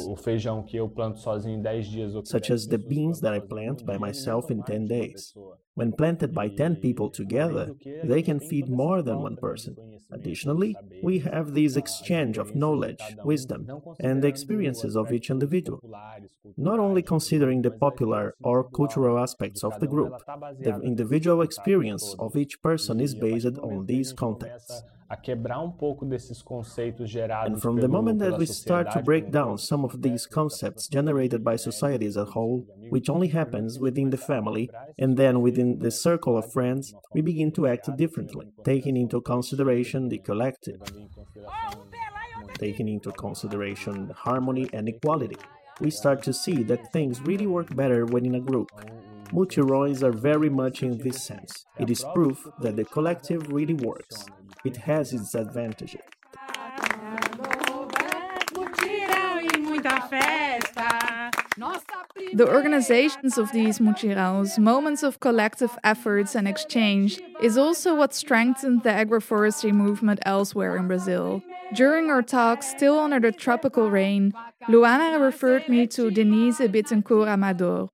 such 2.23 2.51
as 2.51 2.67
the 2.67 2.77
beans 2.77 3.21
that 3.21 3.33
I 3.33 3.39
plant 3.39 3.85
by 3.85 3.97
myself 3.97 4.51
in 4.51 4.63
10 4.63 4.85
days. 4.85 5.33
When 5.77 5.91
planted 5.91 6.33
by 6.33 6.47
10 6.49 6.77
people 6.77 7.11
together, 7.11 7.69
they 8.03 8.23
can 8.23 8.39
feed 8.39 8.67
more 8.67 9.03
than 9.03 9.21
one 9.21 9.35
person. 9.35 9.75
Additionally, 10.11 10.75
we 11.03 11.19
have 11.19 11.53
this 11.53 11.75
exchange 11.75 12.39
of 12.39 12.55
knowledge, 12.55 13.03
wisdom, 13.23 13.67
and 13.99 14.23
the 14.23 14.27
experiences 14.27 14.97
of 14.97 15.11
each 15.11 15.29
individual. 15.29 15.79
Not 16.57 16.79
only 16.79 17.03
considering 17.03 17.61
the 17.61 17.69
popular 17.69 18.33
or 18.43 18.67
cultural 18.67 19.19
aspects 19.19 19.63
of 19.63 19.79
the 19.79 19.85
group, 19.85 20.13
the 20.59 20.81
individual 20.83 21.43
experience 21.43 22.15
of 22.17 22.35
each 22.35 22.59
person 22.63 22.99
is 22.99 23.13
based 23.13 23.59
on 23.59 23.85
these 23.85 24.13
contexts. 24.13 24.81
And 25.09 25.21
from 27.61 27.77
the 27.77 27.87
moment 27.87 28.19
that 28.19 28.37
we 28.37 28.45
start 28.45 28.91
to 28.91 29.01
break 29.01 29.31
down 29.31 29.57
some 29.57 29.85
of 29.85 30.01
these 30.01 30.25
concepts 30.25 30.87
generated 30.87 31.43
by 31.43 31.55
society 31.55 32.05
as 32.05 32.17
a 32.17 32.25
whole, 32.25 32.65
which 32.89 33.09
only 33.09 33.29
happens 33.29 33.79
within 33.79 34.09
the 34.09 34.17
family 34.17 34.69
and 34.99 35.15
then 35.15 35.41
within 35.41 35.79
the 35.79 35.91
circle 35.91 36.37
of 36.37 36.51
friends, 36.51 36.93
we 37.13 37.21
begin 37.21 37.51
to 37.53 37.67
act 37.67 37.89
differently, 37.95 38.47
taking 38.65 38.97
into 38.97 39.21
consideration 39.21 40.09
the 40.09 40.17
collective, 40.17 40.81
taking 42.55 42.89
into 42.89 43.11
consideration 43.13 44.11
harmony 44.15 44.67
and 44.73 44.89
equality. 44.89 45.37
We 45.79 45.91
start 45.91 46.23
to 46.23 46.33
see 46.33 46.63
that 46.63 46.91
things 46.91 47.21
really 47.21 47.47
work 47.47 47.73
better 47.75 48.05
when 48.05 48.25
in 48.25 48.35
a 48.35 48.39
group. 48.39 48.71
Mutirões 49.31 50.03
are 50.03 50.11
very 50.11 50.49
much 50.49 50.83
in 50.83 50.97
this 50.97 51.21
sense. 51.21 51.65
It 51.77 51.89
is 51.89 52.05
proof 52.13 52.47
that 52.61 52.77
the 52.77 52.85
collective 52.85 53.51
really 53.51 53.73
works 53.73 54.25
it 54.67 54.77
has 54.77 55.13
its 55.13 55.33
advantages. 55.33 56.01
The 62.33 62.47
organizations 62.47 63.37
of 63.37 63.51
these 63.51 63.79
mutirãos, 63.79 64.59
moments 64.59 65.01
of 65.01 65.19
collective 65.19 65.71
efforts 65.83 66.35
and 66.35 66.47
exchange, 66.47 67.19
is 67.41 67.57
also 67.57 67.95
what 67.95 68.13
strengthened 68.13 68.83
the 68.83 68.89
agroforestry 68.89 69.71
movement 69.71 70.19
elsewhere 70.25 70.75
in 70.75 70.87
Brazil. 70.87 71.41
During 71.73 72.09
our 72.09 72.21
talk, 72.21 72.63
still 72.63 72.99
under 72.99 73.19
the 73.19 73.31
tropical 73.31 73.89
rain, 73.89 74.33
Luana 74.67 75.19
referred 75.19 75.67
me 75.69 75.87
to 75.87 76.11
Denise 76.11 76.59
Bittencourt 76.59 77.27
Amador, 77.27 77.89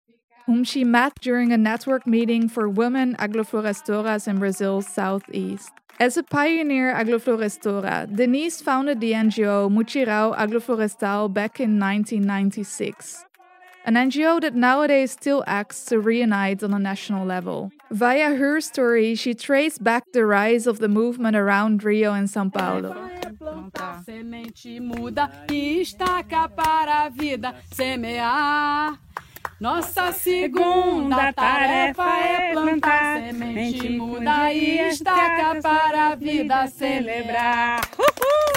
whom 0.46 0.64
she 0.64 0.84
met 0.84 1.14
during 1.22 1.52
a 1.52 1.58
network 1.58 2.06
meeting 2.08 2.50
for 2.50 2.68
women 2.68 3.16
agroflorestoras 3.18 4.28
in 4.28 4.40
Brazil's 4.40 4.88
southeast. 4.88 5.72
As 6.00 6.18
a 6.18 6.24
pioneer 6.24 6.94
agroflorestora, 6.94 8.14
Denise 8.14 8.62
founded 8.62 9.00
the 9.00 9.12
NGO 9.14 9.70
Mutirão 9.70 10.36
Agroflorestal 10.36 11.32
back 11.32 11.60
in 11.60 11.80
1996, 11.80 13.26
an 13.86 13.94
NGO 13.94 14.42
that 14.42 14.56
nowadays 14.56 15.12
still 15.12 15.44
acts 15.46 15.86
to 15.86 16.00
reunite 16.00 16.64
on 16.64 16.74
a 16.74 16.80
national 16.80 17.26
level. 17.26 17.72
Via 17.92 18.36
her 18.36 18.60
story, 18.60 19.14
she 19.14 19.36
traced 19.36 19.84
back 19.84 20.04
the 20.14 20.26
rise 20.26 20.66
of 20.66 20.80
the 20.80 20.90
movement 20.90 21.36
around 21.36 21.84
Rio 21.84 22.14
and 22.14 22.28
São 22.28 22.52
Paulo. 22.52 22.96
Nossa 29.64 30.12
segunda 30.12 31.32
tarefa 31.32 32.04
é 32.04 32.52
plantar 32.52 33.22
semente 33.22 33.90
muda 33.92 34.52
e 34.52 34.90
estaca 34.90 35.62
para 35.62 36.08
a 36.08 36.16
vida 36.16 36.68
celebrar. 36.68 37.80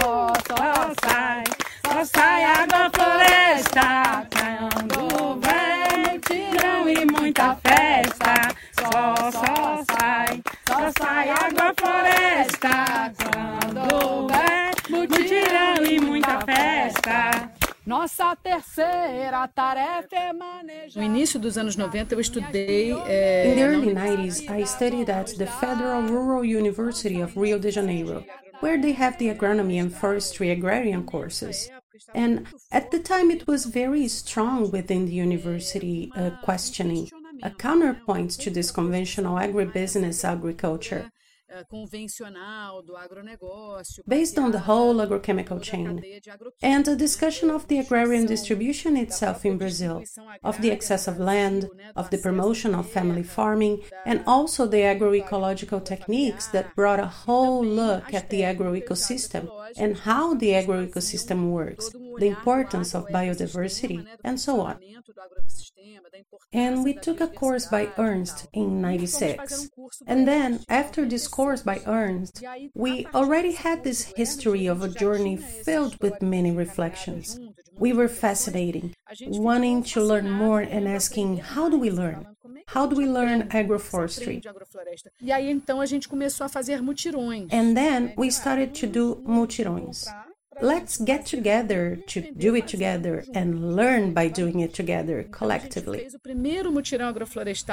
Só, 0.02 0.32
só 0.48 0.92
sai, 1.04 1.44
só 1.86 2.04
sai 2.04 2.42
água 2.42 2.90
floresta, 2.92 4.26
quando 4.34 5.40
vem 5.42 6.18
tirão 6.26 6.88
e 6.88 7.06
muita 7.06 7.54
festa. 7.54 8.34
Só, 8.72 9.30
só 9.30 9.84
sai, 9.96 10.42
só 10.68 10.90
sai 10.98 11.30
água 11.30 11.72
floresta, 11.78 13.12
quando 13.22 14.26
vem 14.26 14.98
mutirão 14.98 15.86
e 15.88 16.00
muita 16.00 16.40
festa. 16.40 17.55
Nossa 17.86 18.34
terceira 18.34 19.46
tarefa 19.46 20.16
é 20.16 20.32
manejar. 20.32 21.00
No 21.00 21.04
início 21.04 21.38
dos 21.38 21.56
anos 21.56 21.76
90 21.76 22.14
eu 22.16 22.20
estudei 22.20 22.92
é, 23.06 23.52
In 23.52 23.54
the 23.54 23.62
early 23.62 23.94
90s 23.94 24.42
I 24.50 24.66
studied 24.66 25.08
at 25.08 25.36
the 25.36 25.46
Federal 25.46 26.02
Rural 26.02 26.42
University 26.42 27.22
of 27.22 27.38
Rio 27.38 27.60
de 27.60 27.70
Janeiro, 27.70 28.24
where 28.60 28.76
they 28.76 28.92
have 28.92 29.16
the 29.18 29.30
agronomy 29.30 29.80
and 29.80 29.90
forestry 29.90 30.50
agrarian 30.50 31.04
courses. 31.04 31.70
And 32.12 32.48
at 32.72 32.90
the 32.90 32.98
time 32.98 33.30
it 33.30 33.46
was 33.46 33.66
very 33.66 34.08
strong 34.08 34.72
within 34.72 35.06
the 35.06 35.14
university 35.14 36.10
uh, 36.16 36.30
questioning 36.42 37.08
a 37.44 37.50
counterpoint 37.50 38.32
to 38.40 38.50
this 38.50 38.72
conventional 38.72 39.36
agribusiness 39.36 40.24
agriculture 40.24 41.12
based 44.06 44.38
on 44.38 44.50
the 44.50 44.58
whole 44.58 44.96
agrochemical 44.96 45.62
chain, 45.62 46.02
and 46.62 46.88
a 46.88 46.96
discussion 46.96 47.50
of 47.50 47.68
the 47.68 47.78
agrarian 47.78 48.26
distribution 48.26 48.96
itself 48.96 49.44
in 49.44 49.56
Brazil, 49.56 50.02
of 50.42 50.60
the 50.60 50.70
excess 50.70 51.06
of 51.06 51.18
land, 51.18 51.68
of 51.94 52.10
the 52.10 52.18
promotion 52.18 52.74
of 52.74 52.90
family 52.90 53.22
farming, 53.22 53.82
and 54.04 54.24
also 54.26 54.66
the 54.66 54.78
agroecological 54.78 55.84
techniques 55.84 56.48
that 56.48 56.74
brought 56.74 57.00
a 57.00 57.06
whole 57.06 57.64
look 57.64 58.12
at 58.12 58.28
the 58.30 58.40
agroecosystem 58.40 59.48
and 59.76 59.98
how 59.98 60.34
the 60.34 60.50
agroecosystem 60.50 61.50
works, 61.50 61.90
the 62.18 62.28
importance 62.28 62.94
of 62.94 63.08
biodiversity, 63.08 64.06
and 64.24 64.40
so 64.40 64.60
on. 64.60 64.78
And 66.52 66.84
we 66.84 66.94
took 66.94 67.20
a 67.20 67.28
course 67.28 67.66
by 67.66 67.90
Ernst 67.98 68.46
in 68.52 68.80
96. 68.80 69.68
And 70.06 70.26
then, 70.26 70.60
after 70.68 71.04
this 71.04 71.28
course 71.28 71.62
by 71.62 71.80
Ernst, 71.86 72.42
we 72.74 73.06
already 73.14 73.52
had 73.52 73.84
this 73.84 74.12
history 74.16 74.66
of 74.66 74.82
a 74.82 74.88
journey 74.88 75.36
filled 75.36 76.00
with 76.00 76.22
many 76.22 76.52
reflections. 76.52 77.38
We 77.78 77.92
were 77.92 78.08
fascinating, 78.08 78.94
wanting 79.20 79.82
to 79.84 80.02
learn 80.02 80.30
more 80.30 80.60
and 80.60 80.88
asking, 80.88 81.38
how 81.38 81.68
do 81.68 81.78
we 81.78 81.90
learn? 81.90 82.26
How 82.68 82.86
do 82.86 82.96
we 82.96 83.06
learn 83.06 83.48
agroforestry? 83.50 84.42
Aí 85.30 85.50
então 85.50 85.80
a 85.80 85.86
gente 85.86 86.08
começou 86.08 86.44
a 86.44 86.48
fazer 86.48 86.80
mutirões. 86.82 87.52
And 87.52 87.74
then 87.74 88.14
we 88.16 88.30
started 88.30 88.72
to 88.80 88.86
do 88.86 89.22
mutirões. 89.26 90.06
Let's 90.60 90.98
get 90.98 91.26
together 91.26 91.96
to 92.06 92.32
do 92.32 92.54
it 92.54 92.68
together 92.68 93.24
and 93.34 93.76
learn 93.76 94.12
by 94.12 94.28
doing 94.28 94.60
it 94.60 94.74
together 94.74 95.24
collectively. 95.30 96.08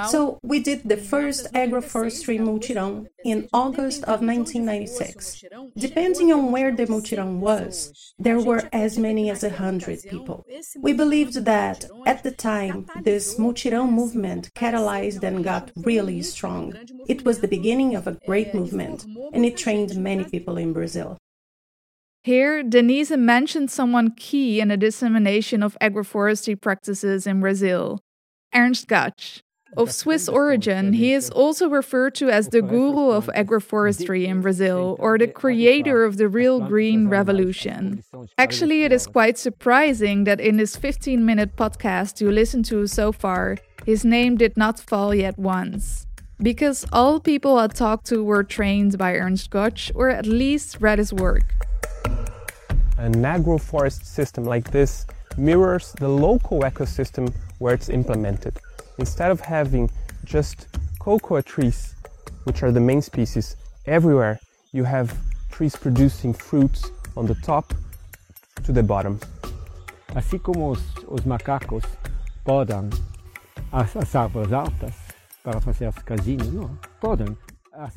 So 0.09 0.39
we 0.43 0.59
did 0.59 0.83
the 0.83 0.97
first 0.97 1.51
agroforestry 1.53 2.39
mutirão 2.39 3.07
in 3.23 3.47
August 3.53 4.03
of 4.03 4.21
1996. 4.21 5.43
Depending 5.77 6.31
on 6.31 6.51
where 6.51 6.75
the 6.75 6.85
mutirão 6.85 7.39
was, 7.39 8.13
there 8.19 8.39
were 8.39 8.69
as 8.71 8.97
many 8.97 9.29
as 9.29 9.43
a 9.43 9.49
hundred 9.49 10.01
people. 10.03 10.45
We 10.81 10.93
believed 10.93 11.45
that 11.45 11.85
at 12.05 12.23
the 12.23 12.31
time 12.31 12.85
this 13.03 13.35
mutirão 13.37 13.89
movement 13.89 14.53
catalyzed 14.53 15.23
and 15.23 15.43
got 15.43 15.71
really 15.75 16.21
strong. 16.21 16.73
It 17.07 17.25
was 17.25 17.39
the 17.39 17.47
beginning 17.47 17.95
of 17.95 18.07
a 18.07 18.17
great 18.25 18.53
movement, 18.53 19.05
and 19.33 19.45
it 19.45 19.57
trained 19.57 19.95
many 19.95 20.23
people 20.25 20.57
in 20.57 20.73
Brazil. 20.73 21.17
Here, 22.23 22.63
Denise 22.63 23.11
mentioned 23.11 23.69
someone 23.69 24.11
key 24.11 24.61
in 24.61 24.69
the 24.69 24.77
dissemination 24.77 25.61
of 25.61 25.77
agroforestry 25.81 26.59
practices 26.59 27.27
in 27.27 27.41
Brazil 27.41 27.99
Ernst 28.55 28.87
Götsch. 28.87 29.41
Of 29.75 29.91
Swiss 29.91 30.29
origin, 30.29 30.93
he 30.93 31.11
is 31.11 31.29
also 31.31 31.67
referred 31.67 32.15
to 32.15 32.29
as 32.29 32.47
the 32.47 32.61
guru 32.61 33.09
of 33.09 33.25
agroforestry 33.35 34.25
in 34.25 34.39
Brazil 34.39 34.95
or 34.99 35.17
the 35.17 35.27
creator 35.27 36.05
of 36.05 36.15
the 36.15 36.29
real 36.29 36.61
green 36.61 37.09
revolution. 37.09 38.03
Actually, 38.37 38.83
it 38.83 38.93
is 38.93 39.05
quite 39.05 39.37
surprising 39.37 40.23
that 40.23 40.39
in 40.39 40.55
this 40.55 40.77
15 40.77 41.25
minute 41.25 41.57
podcast 41.57 42.21
you 42.21 42.31
listened 42.31 42.63
to 42.65 42.87
so 42.87 43.11
far, 43.11 43.57
his 43.85 44.05
name 44.05 44.37
did 44.37 44.55
not 44.55 44.79
fall 44.79 45.13
yet 45.13 45.37
once. 45.37 46.05
Because 46.41 46.85
all 46.93 47.19
people 47.19 47.57
I 47.57 47.67
talked 47.67 48.05
to 48.07 48.23
were 48.23 48.43
trained 48.45 48.97
by 48.97 49.15
Ernst 49.15 49.49
Götsch 49.49 49.91
or 49.93 50.09
at 50.09 50.25
least 50.25 50.77
read 50.79 50.99
his 50.99 51.11
work. 51.11 51.67
An 53.03 53.15
agroforest 53.15 54.05
system 54.05 54.45
like 54.45 54.71
this 54.71 55.05
mirrors 55.37 55.91
the 55.99 56.07
local 56.07 56.61
ecosystem 56.61 57.33
where 57.59 57.73
it's 57.73 57.89
implemented. 57.89 58.57
Instead 58.97 59.29
of 59.29 59.41
having 59.41 59.91
just 60.23 60.69
cocoa 60.99 61.41
trees, 61.41 61.95
which 62.45 62.63
are 62.63 62.71
the 62.71 62.79
main 62.79 63.01
species, 63.01 63.57
everywhere 63.87 64.39
you 64.71 64.85
have 64.85 65.13
trees 65.51 65.75
producing 65.75 66.33
fruits 66.33 66.91
on 67.17 67.25
the 67.25 67.35
top 67.43 67.73
to 68.63 68.71
the 68.71 68.81
bottom. 68.81 69.19
Assim 70.15 70.39
como 70.39 70.71
os, 70.71 70.81
os 71.09 71.25
macacos 71.25 71.83
podam 72.45 72.89
as, 73.73 73.97
as 73.97 74.15
árvores 74.15 74.53
altas 74.53 74.95
para 75.43 75.59
fazer 75.59 75.87
as 75.87 75.99
casinhas, 75.99 76.47
não, 76.53 76.79
podem. 77.01 77.37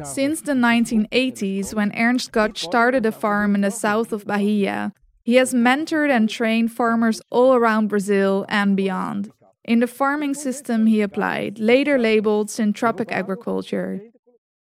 Since 0.04 0.40
the 0.40 0.52
1980s, 0.52 1.74
when 1.74 1.92
Ernst 1.96 2.32
Götsch 2.32 2.58
started 2.58 3.04
a 3.04 3.12
farm 3.12 3.54
in 3.54 3.60
the 3.60 3.70
south 3.70 4.12
of 4.12 4.26
Bahia, 4.26 4.92
he 5.22 5.34
has 5.34 5.52
mentored 5.52 6.10
and 6.10 6.28
trained 6.28 6.72
farmers 6.72 7.20
all 7.30 7.54
around 7.54 7.88
Brazil 7.88 8.46
and 8.48 8.76
beyond. 8.76 9.30
In 9.64 9.80
the 9.80 9.86
farming 9.88 10.34
system 10.34 10.86
he 10.86 11.00
applied, 11.00 11.58
later 11.58 11.98
labeled 11.98 12.48
syntropic 12.48 13.10
agriculture. 13.10 14.00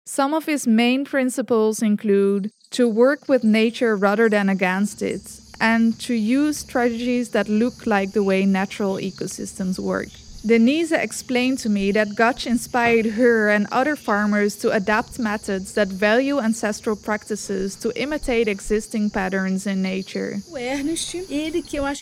Some 0.07 0.33
of 0.33 0.47
his 0.47 0.67
main 0.67 1.05
principles 1.05 1.83
include 1.83 2.51
to 2.71 2.89
work 2.89 3.29
with 3.29 3.45
nature 3.45 3.97
rather 3.97 4.29
than 4.29 4.49
against 4.49 5.03
it, 5.03 5.41
and 5.61 5.99
to 6.01 6.15
use 6.15 6.59
strategies 6.59 7.31
that 7.31 7.49
look 7.49 7.87
like 7.87 8.13
the 8.13 8.23
way 8.23 8.47
natural 8.47 8.95
ecosystems 8.95 9.79
work. 9.79 10.09
Denise 10.45 10.91
explained 10.91 11.59
to 11.59 11.69
me 11.69 11.93
that 11.93 12.09
Götsch 12.11 12.49
inspired 12.49 13.07
her 13.07 13.49
and 13.49 13.69
other 13.71 13.95
farmers 13.95 14.57
to 14.57 14.73
adapt 14.73 15.21
methods 15.21 15.75
that 15.75 15.87
value 15.87 16.41
ancestral 16.41 16.97
practices 16.97 17.77
to 17.77 17.93
imitate 18.01 18.49
existing 18.49 19.11
patterns 19.11 19.69
in 19.69 19.83
nature. 19.83 20.39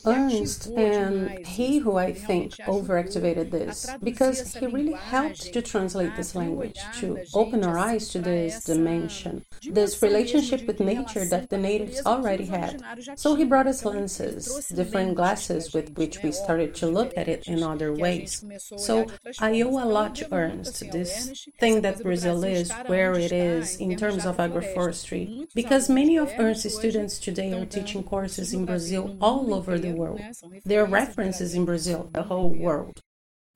Ernst, 0.06 0.66
and 0.68 1.46
he 1.46 1.78
who 1.78 1.96
I 1.98 2.14
think 2.14 2.56
overactivated 2.66 3.50
this, 3.50 3.90
because 4.02 4.54
he 4.54 4.66
really 4.66 4.94
helped 4.94 5.52
to 5.52 5.60
translate 5.60 6.16
this 6.16 6.34
language, 6.34 6.78
to 7.00 7.18
open 7.34 7.62
our 7.62 7.76
eyes 7.76 8.08
to 8.08 8.20
this 8.20 8.64
dimension, 8.64 9.44
this 9.70 10.00
relationship 10.00 10.66
with 10.66 10.80
nature 10.80 11.26
that 11.26 11.50
the 11.50 11.58
natives 11.58 12.00
already 12.06 12.46
had. 12.46 12.82
So 13.16 13.34
he 13.34 13.44
brought 13.44 13.66
us 13.66 13.84
lenses, 13.84 14.66
different 14.74 15.14
glasses 15.14 15.74
with 15.74 15.94
which 15.98 16.22
we 16.22 16.32
started 16.32 16.74
to 16.76 16.86
look 16.86 17.12
at 17.18 17.28
it 17.28 17.46
in 17.46 17.62
other 17.62 17.92
ways. 17.92 18.29
So 18.76 19.06
I 19.38 19.60
owe 19.62 19.82
a 19.82 19.86
lot 19.86 20.14
to 20.16 20.32
Ernst, 20.32 20.90
this 20.92 21.48
thing 21.58 21.82
that 21.82 22.02
Brazil 22.02 22.44
is, 22.44 22.70
where 22.86 23.14
it 23.14 23.32
is 23.32 23.76
in 23.76 23.96
terms 23.96 24.24
of 24.26 24.36
agroforestry, 24.36 25.46
because 25.54 25.88
many 25.88 26.16
of 26.16 26.32
Ernst's 26.38 26.76
students 26.76 27.18
today 27.18 27.52
are 27.52 27.66
teaching 27.66 28.02
courses 28.02 28.52
in 28.52 28.64
Brazil 28.66 29.16
all 29.20 29.54
over 29.54 29.78
the 29.78 29.92
world. 29.92 30.20
There 30.64 30.82
are 30.82 30.86
references 30.86 31.54
in 31.54 31.64
Brazil, 31.64 32.10
the 32.12 32.24
whole 32.24 32.50
world. 32.50 33.00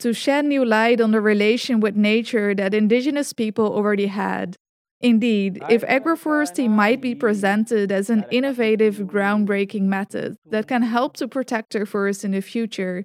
To 0.01 0.13
shed 0.13 0.45
new 0.45 0.65
light 0.65 1.01
on 1.01 1.13
the 1.13 1.21
relation 1.21 1.81
with 1.81 1.95
nature 1.97 2.55
that 2.55 2.75
indigenous 2.75 3.33
people 3.33 3.67
already 3.73 4.07
had. 4.07 4.57
Indeed, 5.01 5.63
if 5.69 5.83
agroforestry 5.83 6.69
might 6.69 7.01
be 7.01 7.15
presented 7.15 7.93
as 7.93 8.09
an 8.09 8.25
innovative, 8.31 8.97
groundbreaking 8.97 9.83
method 9.83 10.37
that 10.51 10.67
can 10.67 10.83
help 10.83 11.17
to 11.19 11.29
protect 11.29 11.77
our 11.77 11.85
forests 11.85 12.25
in 12.25 12.31
the 12.31 12.41
future, 12.41 13.05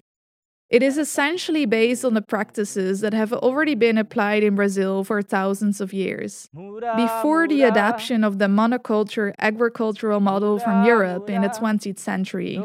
it 0.69 0.83
is 0.83 0.97
essentially 0.97 1.65
based 1.65 2.05
on 2.05 2.13
the 2.13 2.21
practices 2.21 3.01
that 3.01 3.13
have 3.13 3.33
already 3.33 3.73
been 3.75 3.97
applied 3.97 4.43
in 4.43 4.55
Brazil 4.55 5.03
for 5.03 5.21
thousands 5.21 5.81
of 5.81 5.93
years. 5.93 6.49
Before 6.95 7.47
the 7.47 7.63
adoption 7.63 8.23
of 8.23 8.37
the 8.37 8.45
monoculture 8.45 9.33
agricultural 9.39 10.19
model 10.19 10.59
from 10.59 10.85
Europe 10.85 11.29
in 11.29 11.41
the 11.41 11.49
20th 11.49 11.97
century. 11.97 12.61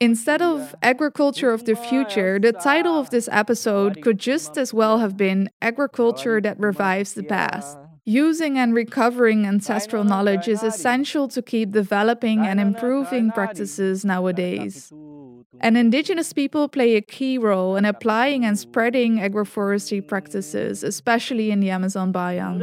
Instead 0.00 0.42
of 0.42 0.74
Agriculture 0.82 1.52
of 1.52 1.64
the 1.64 1.76
Future, 1.76 2.38
the 2.38 2.52
title 2.52 2.98
of 2.98 3.10
this 3.10 3.28
episode 3.30 4.02
could 4.02 4.18
just 4.18 4.58
as 4.58 4.74
well 4.74 4.98
have 4.98 5.16
been 5.16 5.50
Agriculture 5.62 6.40
that 6.40 6.58
Revives 6.58 7.14
the 7.14 7.22
Past. 7.22 7.78
Using 8.04 8.58
and 8.58 8.74
recovering 8.74 9.46
ancestral 9.46 10.04
knowledge 10.04 10.48
is 10.48 10.62
essential 10.62 11.28
to 11.28 11.42
keep 11.42 11.70
developing 11.70 12.40
and 12.40 12.58
improving 12.58 13.30
practices 13.30 14.04
nowadays. 14.04 14.92
And 15.60 15.76
indigenous 15.76 16.32
people 16.32 16.68
play 16.68 16.96
a 16.96 17.02
key 17.02 17.36
role 17.36 17.76
in 17.76 17.84
applying 17.84 18.44
and 18.44 18.58
spreading 18.58 19.18
agroforestry 19.18 20.06
practices, 20.06 20.82
especially 20.82 21.50
in 21.50 21.60
the 21.60 21.70
Amazon 21.70 22.12
biome. 22.12 22.62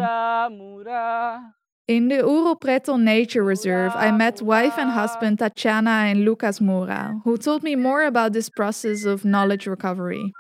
In 1.88 2.10
the 2.10 2.16
Ouro 2.16 2.60
Preto 2.60 2.98
Nature 2.98 3.44
Reserve, 3.44 3.94
I 3.96 4.12
met 4.12 4.42
wife 4.42 4.74
and 4.78 4.90
husband 4.90 5.40
Tatiana 5.40 6.08
and 6.10 6.26
Lucas 6.26 6.60
Mura, 6.60 7.22
who 7.24 7.38
told 7.38 7.64
me 7.64 7.76
more 7.76 8.04
about 8.04 8.34
this 8.34 8.50
process 8.50 9.06
of 9.06 9.24
knowledge 9.24 9.68
recovery. 9.68 10.34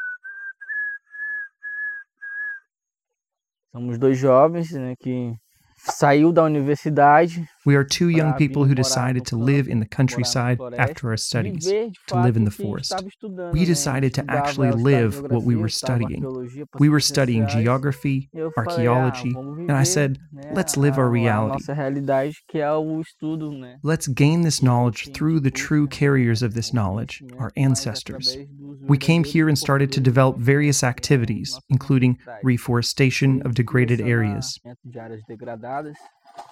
Somos 3.77 3.99
dois 3.99 4.17
jovens 4.17 4.71
né, 4.71 4.95
que 4.99 5.35
saiu 5.77 6.33
da 6.33 6.43
universidade. 6.43 7.47
We 7.67 7.75
are 7.75 7.84
two 7.84 8.08
young 8.08 8.34
people 8.36 8.63
who 8.63 8.73
decided 8.73 9.25
to 9.25 9.36
live 9.36 9.67
in 9.67 9.82
the 9.82 9.86
countryside 9.86 10.58
after 10.77 11.10
our 11.10 11.17
studies, 11.17 11.65
to 11.65 12.15
live 12.15 12.38
in 12.38 12.45
the 12.45 12.51
forest. 12.63 13.03
We 13.51 13.65
decided 13.65 14.13
to 14.13 14.25
actually 14.30 14.71
live 14.71 15.21
what 15.30 15.43
we 15.43 15.58
were 15.58 15.67
studying. 15.67 16.23
We 16.80 16.88
were 16.88 17.01
studying 17.01 17.45
geography, 17.45 18.30
archaeology, 18.56 19.34
and 19.36 19.73
I 19.73 19.84
said, 19.84 20.17
let's 20.53 20.77
live 20.77 20.97
our 20.97 21.10
reality. 21.10 21.65
Let's 23.84 24.08
gain 24.08 24.41
this 24.43 24.63
knowledge 24.63 25.13
through 25.13 25.41
the 25.41 25.51
true 25.51 25.88
carriers 25.88 26.41
of 26.41 26.53
this 26.53 26.73
knowledge, 26.73 27.21
our 27.38 27.51
ancestors. 27.58 28.38
We 28.84 28.97
came 28.97 29.25
here 29.25 29.49
and 29.49 29.60
started 29.60 29.91
to 29.91 29.99
develop 29.99 30.38
various 30.38 30.86
activities, 30.86 31.60
including 31.67 32.17
reforestation 32.43 33.41
of 33.45 33.56
degraded 33.56 33.99
areas. 33.99 34.58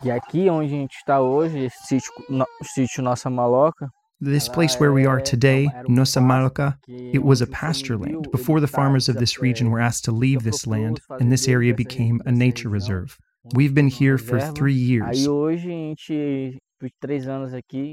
E 0.03 0.11
aqui 0.11 0.49
onde 0.49 0.67
a 0.67 0.69
gente 0.69 0.95
está 0.95 1.19
hoje, 1.19 1.65
esse 1.65 1.87
sítio, 1.87 2.11
no, 2.29 2.45
sítio 2.61 3.03
Nossa 3.03 3.29
Maloca, 3.29 3.89
This 4.21 4.47
place 4.47 4.79
where 4.79 4.93
we 4.93 5.05
are 5.05 5.19
today, 5.19 5.67
Nossa 5.89 6.21
Maloca, 6.21 6.77
it 6.87 7.21
was 7.21 7.41
a 7.41 7.47
pasture 7.47 7.97
land 7.97 8.31
before 8.31 8.61
the 8.61 8.67
farmers 8.67 9.09
of 9.09 9.17
this 9.17 9.41
region 9.41 9.69
were 9.69 9.81
asked 9.81 10.05
to 10.05 10.13
leave 10.13 10.43
this 10.43 10.65
land 10.65 11.01
and 11.19 11.31
this 11.31 11.49
area 11.49 11.73
became 11.73 12.21
a 12.25 12.31
nature 12.31 12.69
reserve. 12.69 13.17
We've 13.53 13.73
been 13.73 13.89
here 13.89 14.17
for 14.17 14.39
three 14.39 14.73
years. 14.73 15.27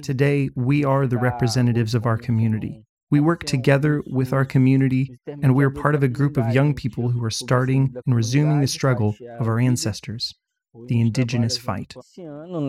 Today, 0.03 0.49
we 0.55 0.85
are 0.85 1.07
the 1.07 1.19
representatives 1.19 1.95
of 1.95 2.07
our 2.07 2.17
community. 2.17 2.85
We 3.11 3.21
work 3.21 3.45
together 3.45 4.03
with 4.07 4.33
our 4.33 4.45
community, 4.45 5.19
and 5.27 5.55
we 5.55 5.65
are 5.65 5.71
part 5.71 5.95
of 5.95 6.03
a 6.03 6.09
group 6.09 6.37
of 6.37 6.55
young 6.55 6.73
people 6.73 7.11
who 7.11 7.23
are 7.23 7.31
starting 7.31 7.95
and 8.07 8.15
resuming 8.15 8.61
the 8.61 8.67
struggle 8.67 9.17
of 9.39 9.49
our 9.49 9.59
ancestors, 9.59 10.33
the 10.89 11.01
indigenous 11.01 11.57
fight. 11.57 11.95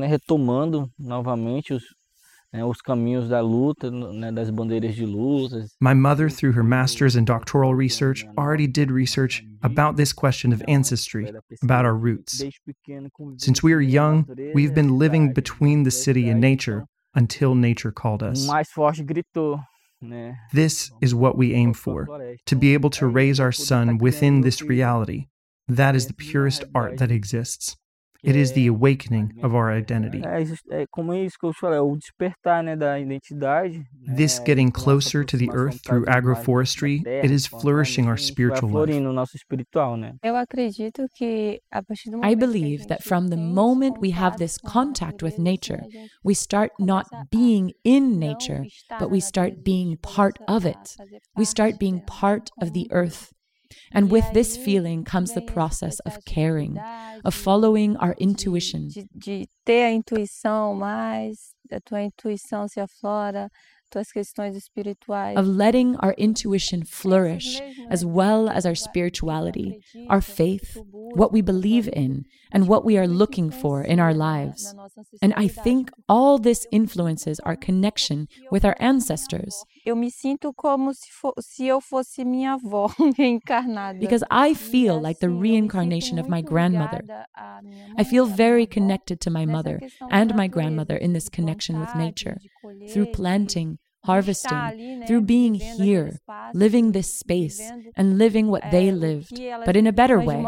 retomando 0.08 0.90
novamente 1.00 1.74
os, 1.74 1.84
os 2.54 2.82
caminhos 2.82 3.30
da 3.30 3.42
luta, 3.42 3.90
né, 3.90 4.32
das 4.32 4.50
bandeiras 4.50 4.96
de. 4.96 5.06
My 5.82 5.94
mother, 5.94 6.30
through 6.30 6.54
her 6.54 6.64
master's 6.64 7.16
and 7.16 7.26
doctoral 7.26 7.74
research, 7.74 8.26
already 8.38 8.68
did 8.68 8.92
research 8.92 9.44
about 9.62 9.96
this 9.96 10.14
question 10.14 10.54
of 10.54 10.62
ancestry, 10.68 11.32
about 11.62 11.86
our 11.86 11.96
roots. 11.96 12.44
Since 13.38 13.64
we 13.64 13.74
are 13.74 13.82
young, 13.82 14.26
we've 14.54 14.74
been 14.74 14.98
living 14.98 15.34
between 15.34 15.84
the 15.84 15.92
city 15.92 16.30
and 16.30 16.40
nature, 16.40 16.86
until 17.16 17.56
nature 17.56 17.92
called 17.92 18.24
us. 18.24 18.48
This 20.52 20.92
is 21.02 21.16
what 21.16 21.38
we 21.38 21.54
aim 21.54 21.74
for 21.74 22.08
to 22.46 22.56
be 22.56 22.74
able 22.74 22.90
to 22.90 23.08
raise 23.08 23.40
our 23.40 23.52
son 23.52 23.98
within 23.98 24.42
this 24.42 24.62
reality. 24.62 25.28
That 25.68 25.96
is 25.96 26.08
the 26.08 26.14
purest 26.14 26.66
art 26.76 26.98
that 26.98 27.10
exists. 27.10 27.78
It 28.24 28.38
is 28.38 28.54
the 28.54 28.68
awakening 28.68 29.34
of 29.44 29.54
our 29.54 29.70
identity. 29.72 30.24
This 34.06 34.40
getting 34.40 34.72
closer 34.72 35.24
to 35.26 35.38
the 35.38 35.50
earth 35.54 35.82
through 35.86 36.06
agroforestry, 36.06 37.06
it 37.06 37.32
is 37.32 37.48
flourishing 37.48 38.08
our 38.08 38.18
spiritual 38.18 38.70
life. 38.70 38.90
I 42.24 42.36
believe 42.36 42.88
that 42.88 43.04
from 43.04 43.28
the 43.28 43.38
moment 43.38 44.00
we 44.00 44.12
have 44.12 44.38
this 44.38 44.58
contact 44.58 45.22
with 45.22 45.38
nature, 45.38 45.84
we 46.24 46.34
start 46.34 46.72
not 46.80 47.08
being 47.30 47.74
in 47.84 48.20
nature, 48.20 48.66
but 49.00 49.12
we 49.12 49.20
start 49.20 49.64
being 49.64 49.98
part 49.98 50.38
of 50.48 50.66
it. 50.66 50.96
We 51.36 51.46
start 51.46 51.78
being 51.78 52.02
part 52.06 52.52
of 52.62 52.74
the 52.74 52.88
earth. 52.92 53.34
And 53.92 54.12
with 54.12 54.26
this 54.34 54.58
feeling 54.58 55.04
comes 55.04 55.34
the 55.34 55.42
process 55.42 56.00
of 56.02 56.24
caring, 56.26 56.78
of 57.24 57.34
following 57.34 57.98
our 57.98 58.16
intuition. 58.20 58.90
De 59.16 59.48
ter 59.66 59.86
a 59.86 59.92
intuição 59.92 60.74
mais, 60.76 61.54
a 61.72 61.80
tua 61.80 62.02
intuição 62.02 62.68
se 62.68 62.80
aflora, 62.80 63.50
tuas 63.94 64.12
questões 64.12 64.56
espirituais. 64.56 65.38
Of 65.38 65.48
letting 65.48 65.96
our 65.98 66.16
intuition 66.18 66.84
flourish 66.84 67.62
as 67.90 68.04
well 68.04 68.50
as 68.50 68.66
our 68.66 68.76
spirituality, 68.76 69.80
our 70.10 70.22
faith, 70.22 70.78
what 70.92 71.32
we 71.32 71.42
believe 71.42 71.88
in, 71.94 72.26
and 72.52 72.68
what 72.68 72.84
we 72.84 72.98
are 72.98 73.08
looking 73.08 73.52
for 73.52 73.84
in 73.84 74.00
our 74.00 74.14
lives. 74.14 74.74
And 75.22 75.34
I 75.36 75.48
think 75.48 75.92
all 76.10 76.40
this 76.40 76.66
influences 76.72 77.40
our 77.42 77.56
connection 77.56 78.28
with 78.52 78.66
our 78.66 78.76
ancestors. 78.80 79.64
Eu 79.86 79.96
me 79.98 80.10
sinto 80.10 80.54
como 80.54 80.94
se, 80.94 81.12
for, 81.12 81.34
se 81.42 81.66
eu 81.66 81.82
fosse 81.82 82.24
minha 82.24 82.54
avó 82.54 82.88
reencarnada. 83.18 84.00
Because 84.00 84.24
I 84.32 84.54
feel 84.54 85.00
like 85.00 85.20
the 85.20 85.30
reincarnation 85.30 86.18
of 86.18 86.30
my 86.30 86.42
grandmother. 86.42 87.04
I 87.98 88.04
feel 88.06 88.26
very 88.26 88.66
connected 88.66 89.20
to 89.22 89.30
my 89.30 89.46
mother 89.46 89.82
and 90.10 90.34
my 90.36 90.48
grandmother 90.48 90.96
in 90.96 91.12
this 91.12 91.28
connection 91.28 91.80
with 91.80 91.94
nature 91.96 92.38
through 92.92 93.08
planting, 93.08 93.78
harvesting, 94.06 95.04
through 95.06 95.22
being 95.22 95.56
here, 95.56 96.20
living 96.54 96.92
this 96.92 97.14
space, 97.14 97.72
and 97.98 98.18
living 98.18 98.48
what 98.48 98.64
they 98.72 98.92
lived, 98.92 99.40
but 99.66 99.76
in 99.76 99.88
a 99.88 99.94
better 99.94 100.20
way. 100.20 100.46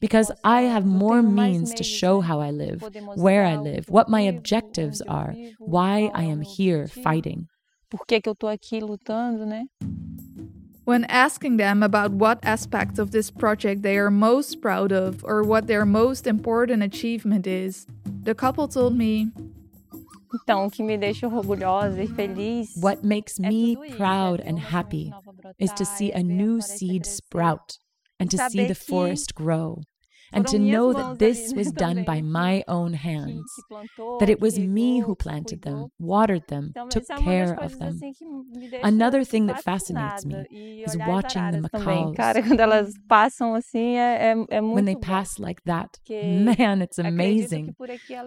Because 0.00 0.30
I 0.44 0.62
have 0.62 0.84
more 0.84 1.22
means 1.22 1.72
to 1.74 1.84
show 1.84 2.20
how 2.20 2.40
I 2.40 2.50
live, 2.50 2.82
where 3.14 3.44
I 3.44 3.56
live, 3.56 3.86
what 3.88 4.08
my 4.08 4.20
objectives 4.22 5.00
are, 5.02 5.34
why 5.58 6.10
I 6.14 6.24
am 6.24 6.42
here 6.42 6.86
fighting. 6.86 7.48
Por 7.92 8.06
que, 8.06 8.22
que 8.22 8.28
eu 8.28 8.34
tô 8.34 8.48
aqui 8.48 8.80
lutando, 8.80 9.44
né? 9.44 9.66
When 10.86 11.04
asking 11.10 11.58
them 11.58 11.82
about 11.82 12.14
what 12.14 12.40
aspects 12.42 12.98
of 12.98 13.10
this 13.10 13.30
project 13.30 13.82
they 13.82 13.98
are 13.98 14.10
most 14.10 14.62
proud 14.62 14.92
of 14.92 15.22
or 15.24 15.42
what 15.42 15.66
their 15.66 15.84
most 15.84 16.26
important 16.26 16.82
achievement 16.82 17.46
is, 17.46 17.86
the 18.24 18.34
couple 18.34 18.66
told 18.66 18.96
me 18.96 19.30
Então, 20.34 20.64
o 20.64 20.70
que 20.70 20.82
me 20.82 20.96
deixa 20.96 21.28
orgulhosa 21.28 22.02
e 22.02 22.08
feliz. 22.08 22.74
What 22.78 23.04
makes 23.04 23.38
me 23.38 23.76
proud 23.94 24.40
and 24.40 24.58
happy 24.58 25.12
is 25.58 25.70
to 25.74 25.84
see 25.84 26.10
a 26.12 26.22
new 26.22 26.62
seed 26.62 27.04
sprout 27.04 27.76
and 28.18 28.30
to 28.30 28.38
see 28.48 28.66
the 28.66 28.74
forest 28.74 29.34
grow. 29.34 29.82
And 30.32 30.46
to 30.48 30.58
know 30.58 30.92
that 30.92 31.18
this 31.18 31.52
was 31.54 31.72
done 31.84 32.04
by 32.04 32.22
my 32.22 32.64
own 32.68 32.94
hands, 32.94 33.52
that 34.20 34.30
it 34.30 34.40
was 34.40 34.58
me 34.58 35.00
who 35.00 35.14
planted 35.14 35.62
them, 35.62 35.88
watered 35.98 36.48
them, 36.48 36.72
took 36.90 37.04
care 37.18 37.54
of 37.60 37.78
them. 37.78 38.00
Another 38.82 39.24
thing 39.24 39.46
that 39.46 39.62
fascinates 39.62 40.24
me 40.24 40.44
is 40.86 40.96
watching 40.96 41.50
the 41.50 41.62
macaws. 41.62 42.16
When 44.72 44.84
they 44.84 44.94
pass 44.94 45.38
like 45.38 45.62
that, 45.64 45.98
man, 46.10 46.82
it's 46.82 46.98
amazing. 46.98 47.76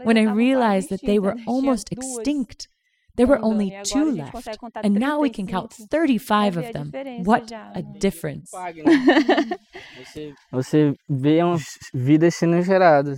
When 0.04 0.18
I 0.18 0.24
realized 0.24 0.89
that 0.89 1.02
they 1.02 1.20
were 1.20 1.36
almost 1.48 1.91
extinct 1.91 2.68
there 3.15 3.28
were 3.28 3.39
only 3.39 3.78
two 3.84 4.12
left, 4.12 4.47
and 4.84 4.95
now 4.95 5.19
we 5.19 5.30
can 5.30 5.47
count 5.47 5.73
35 5.73 6.58
of 6.58 6.73
them. 6.73 6.91
What 7.23 7.51
a 7.51 7.82
difference. 7.82 8.54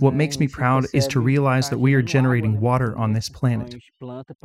What 0.00 0.14
makes 0.14 0.38
me 0.38 0.48
proud 0.48 0.86
is 0.92 1.06
to 1.08 1.20
realize 1.20 1.70
that 1.70 1.78
we 1.78 1.94
are 1.94 2.02
generating 2.02 2.60
water 2.60 2.96
on 2.96 3.12
this 3.12 3.28
planet. 3.28 3.74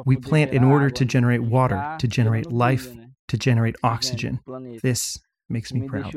We 0.05 0.17
plant 0.17 0.53
in 0.53 0.63
order 0.63 0.89
to 0.89 1.05
generate 1.05 1.41
water, 1.41 1.95
to 1.99 2.07
generate 2.07 2.51
life, 2.51 2.93
to 3.27 3.37
generate 3.37 3.75
oxygen. 3.83 4.39
This 4.81 5.19
makes 5.49 5.73
me 5.73 5.87
proud. 5.87 6.13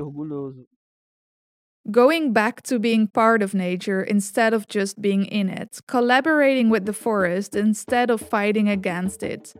Going 1.90 2.32
back 2.32 2.62
to 2.62 2.80
being 2.80 3.06
part 3.06 3.42
of 3.42 3.54
nature 3.54 4.02
instead 4.02 4.52
of 4.52 4.66
just 4.66 5.00
being 5.00 5.24
in 5.24 5.48
it, 5.48 5.80
collaborating 5.86 6.68
with 6.68 6.84
the 6.84 6.92
forest 6.92 7.54
instead 7.54 8.10
of 8.10 8.20
fighting 8.20 8.68
against 8.68 9.22
it. 9.22 9.54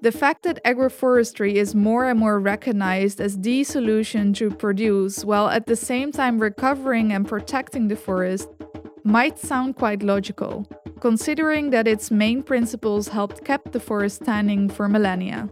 The 0.00 0.10
fact 0.12 0.42
that 0.44 0.64
agroforestry 0.64 1.54
is 1.54 1.74
more 1.74 2.08
and 2.08 2.18
more 2.18 2.40
recognized 2.40 3.20
as 3.20 3.38
the 3.38 3.62
solution 3.62 4.32
to 4.34 4.50
produce 4.50 5.22
while 5.22 5.48
at 5.48 5.66
the 5.66 5.76
same 5.76 6.12
time 6.12 6.38
recovering 6.38 7.12
and 7.12 7.28
protecting 7.28 7.88
the 7.88 7.96
forest 7.96 8.48
might 9.04 9.38
sound 9.38 9.76
quite 9.76 10.02
logical, 10.02 10.66
considering 11.00 11.70
that 11.70 11.86
its 11.86 12.10
main 12.10 12.42
principles 12.42 13.08
helped 13.08 13.44
keep 13.44 13.72
the 13.72 13.80
forest 13.80 14.22
standing 14.22 14.70
for 14.70 14.88
millennia. 14.88 15.50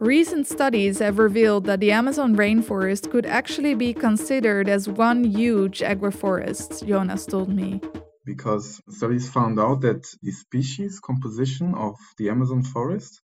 Recent 0.00 0.46
studies 0.46 0.98
have 0.98 1.18
revealed 1.18 1.64
that 1.64 1.80
the 1.80 1.90
Amazon 1.90 2.36
rainforest 2.36 3.10
could 3.10 3.24
actually 3.24 3.74
be 3.74 3.94
considered 3.94 4.68
as 4.68 4.90
one 4.90 5.24
huge 5.24 5.80
agroforest, 5.80 6.86
Jonas 6.86 7.24
told 7.24 7.48
me. 7.48 7.80
Because 8.26 8.82
studies 8.90 9.30
found 9.30 9.58
out 9.58 9.80
that 9.80 10.06
the 10.22 10.32
species 10.32 11.00
composition 11.00 11.74
of 11.74 11.96
the 12.18 12.28
Amazon 12.28 12.62
forest 12.62 13.22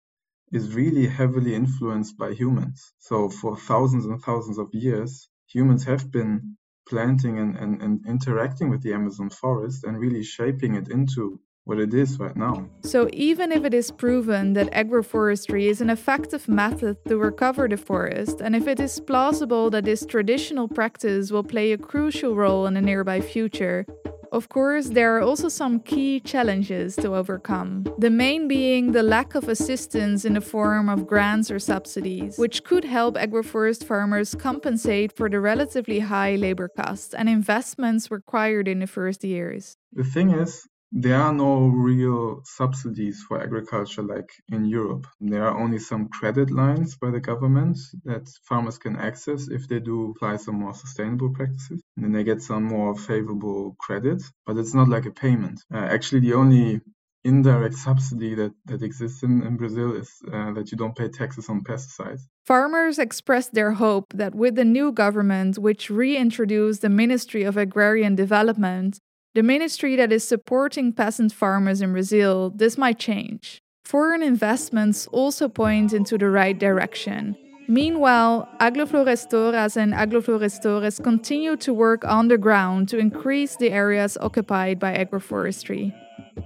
is 0.50 0.74
really 0.74 1.06
heavily 1.06 1.54
influenced 1.54 2.16
by 2.16 2.32
humans. 2.32 2.94
So, 3.00 3.28
for 3.28 3.54
thousands 3.54 4.06
and 4.06 4.22
thousands 4.22 4.56
of 4.56 4.72
years, 4.72 5.28
humans 5.46 5.84
have 5.84 6.10
been 6.10 6.56
planting 6.88 7.38
and, 7.38 7.54
and, 7.54 7.82
and 7.82 8.06
interacting 8.06 8.70
with 8.70 8.82
the 8.82 8.94
Amazon 8.94 9.28
forest 9.28 9.84
and 9.84 9.98
really 9.98 10.22
shaping 10.22 10.74
it 10.74 10.88
into 10.88 11.38
what 11.64 11.78
it 11.78 11.94
is 11.94 12.18
right 12.18 12.36
now. 12.36 12.68
So, 12.82 13.08
even 13.12 13.52
if 13.52 13.64
it 13.64 13.74
is 13.74 13.90
proven 13.90 14.52
that 14.54 14.70
agroforestry 14.72 15.64
is 15.64 15.80
an 15.80 15.90
effective 15.90 16.48
method 16.48 16.96
to 17.08 17.16
recover 17.16 17.68
the 17.68 17.76
forest, 17.76 18.40
and 18.40 18.56
if 18.56 18.66
it 18.66 18.80
is 18.80 19.00
plausible 19.00 19.70
that 19.70 19.84
this 19.84 20.04
traditional 20.04 20.68
practice 20.68 21.30
will 21.30 21.44
play 21.44 21.72
a 21.72 21.78
crucial 21.78 22.34
role 22.34 22.66
in 22.66 22.74
the 22.74 22.80
nearby 22.80 23.20
future, 23.20 23.86
of 24.32 24.48
course, 24.48 24.88
there 24.88 25.14
are 25.14 25.20
also 25.20 25.50
some 25.50 25.78
key 25.80 26.18
challenges 26.18 26.96
to 26.96 27.14
overcome. 27.14 27.84
The 27.98 28.08
main 28.08 28.48
being 28.48 28.92
the 28.92 29.02
lack 29.02 29.34
of 29.34 29.46
assistance 29.46 30.24
in 30.24 30.32
the 30.32 30.40
form 30.40 30.88
of 30.88 31.06
grants 31.06 31.50
or 31.50 31.58
subsidies, 31.58 32.38
which 32.38 32.64
could 32.64 32.84
help 32.84 33.16
agroforest 33.16 33.84
farmers 33.84 34.34
compensate 34.34 35.14
for 35.14 35.28
the 35.28 35.38
relatively 35.38 35.98
high 36.00 36.36
labor 36.36 36.68
costs 36.68 37.12
and 37.12 37.28
investments 37.28 38.10
required 38.10 38.68
in 38.68 38.78
the 38.78 38.86
first 38.86 39.22
years. 39.22 39.76
The 39.92 40.04
thing 40.04 40.30
is, 40.30 40.66
there 40.92 41.20
are 41.20 41.32
no 41.32 41.68
real 41.68 42.42
subsidies 42.44 43.24
for 43.26 43.42
agriculture 43.42 44.02
like 44.02 44.30
in 44.48 44.66
Europe. 44.66 45.06
There 45.20 45.46
are 45.46 45.58
only 45.58 45.78
some 45.78 46.08
credit 46.08 46.50
lines 46.50 46.96
by 46.96 47.10
the 47.10 47.20
government 47.20 47.78
that 48.04 48.28
farmers 48.44 48.76
can 48.76 48.96
access 48.96 49.48
if 49.48 49.66
they 49.68 49.80
do 49.80 50.10
apply 50.10 50.36
some 50.36 50.56
more 50.56 50.74
sustainable 50.74 51.30
practices. 51.30 51.82
And 51.96 52.04
then 52.04 52.12
they 52.12 52.24
get 52.24 52.42
some 52.42 52.64
more 52.64 52.94
favorable 52.94 53.74
credit, 53.80 54.22
but 54.46 54.58
it's 54.58 54.74
not 54.74 54.88
like 54.88 55.06
a 55.06 55.10
payment. 55.10 55.62
Uh, 55.72 55.78
actually, 55.78 56.20
the 56.20 56.34
only 56.34 56.82
indirect 57.24 57.74
subsidy 57.74 58.34
that, 58.34 58.52
that 58.66 58.82
exists 58.82 59.22
in, 59.22 59.42
in 59.42 59.56
Brazil 59.56 59.94
is 59.94 60.10
uh, 60.30 60.52
that 60.52 60.70
you 60.70 60.76
don't 60.76 60.96
pay 60.96 61.08
taxes 61.08 61.48
on 61.48 61.62
pesticides. 61.62 62.22
Farmers 62.44 62.98
expressed 62.98 63.54
their 63.54 63.72
hope 63.72 64.12
that 64.12 64.34
with 64.34 64.56
the 64.56 64.64
new 64.64 64.92
government, 64.92 65.58
which 65.58 65.88
reintroduced 65.88 66.82
the 66.82 66.88
Ministry 66.88 67.44
of 67.44 67.56
Agrarian 67.56 68.14
Development, 68.14 68.98
the 69.34 69.42
ministry 69.42 69.96
that 69.96 70.12
is 70.12 70.26
supporting 70.26 70.92
peasant 70.92 71.32
farmers 71.32 71.80
in 71.80 71.92
Brazil, 71.92 72.50
this 72.54 72.76
might 72.76 72.98
change. 72.98 73.62
Foreign 73.84 74.22
investments 74.22 75.06
also 75.08 75.48
point 75.48 75.92
into 75.92 76.18
the 76.18 76.28
right 76.28 76.58
direction. 76.58 77.36
Meanwhile, 77.66 78.48
agroflorestoras 78.60 79.76
and 79.76 79.94
agroflorestores 79.94 81.02
continue 81.02 81.56
to 81.56 81.72
work 81.72 82.04
on 82.04 82.28
the 82.28 82.36
ground 82.36 82.88
to 82.90 82.98
increase 82.98 83.56
the 83.56 83.70
areas 83.70 84.18
occupied 84.20 84.78
by 84.78 84.94
agroforestry, 84.94 85.94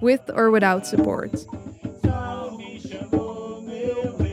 with 0.01 0.21
or 0.33 0.51
without 0.51 0.87
support. 0.87 1.31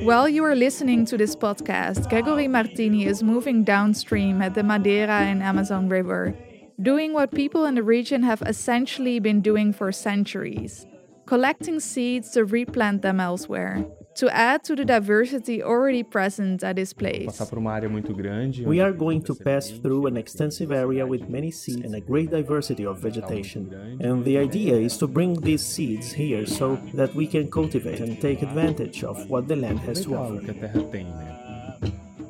While 0.05 0.29
you 0.29 0.45
are 0.45 0.55
listening 0.55 1.07
to 1.07 1.17
this 1.17 1.35
podcast, 1.35 2.11
Grégori 2.11 2.49
Martini 2.49 3.07
is 3.07 3.23
moving 3.23 3.65
downstream 3.65 4.43
at 4.43 4.55
the 4.55 4.63
Madeira 4.63 5.21
and 5.21 5.43
Amazon 5.43 5.89
River 5.89 6.37
doing 6.81 7.13
what 7.13 7.31
people 7.33 7.65
in 7.65 7.75
the 7.75 7.83
region 7.83 8.23
have 8.23 8.43
essentially 8.43 9.19
been 9.19 9.41
doing 9.41 9.73
for 9.73 9.93
centuries 9.93 10.87
collecting 11.27 11.81
seeds 11.81 12.31
to 12.31 12.45
replant 12.45 13.03
them 13.03 13.21
elsewhere 13.21 13.85
to 14.15 14.29
add 14.33 14.63
to 14.63 14.77
the 14.77 14.85
diversity 14.85 15.63
already 15.63 16.03
present 16.03 16.63
at 16.63 16.77
this 16.77 16.93
place. 16.93 17.41
We 17.41 18.81
are 18.81 18.93
going 18.93 19.23
to 19.23 19.35
pass 19.35 19.71
through 19.71 20.07
an 20.07 20.17
extensive 20.17 20.71
area 20.71 21.05
with 21.05 21.29
many 21.29 21.51
seeds 21.51 21.81
and 21.81 21.97
a 21.97 22.01
great 22.01 22.31
diversity 22.31 22.87
of 22.87 22.99
vegetation. 22.99 23.99
And 24.01 24.25
the 24.25 24.39
idea 24.39 24.77
is 24.77 24.97
to 24.99 25.09
bring 25.09 25.41
these 25.41 25.67
seeds 25.67 26.13
here 26.13 26.47
so 26.47 26.77
that 26.95 27.13
we 27.15 27.27
can 27.27 27.51
cultivate 27.51 27.99
and 28.01 28.21
take 28.21 28.43
advantage 28.43 29.03
of 29.03 29.29
what 29.29 29.49
the 29.49 29.57
land 29.57 29.81
has 29.81 30.05
to 30.05 30.15
offer. 30.15 30.41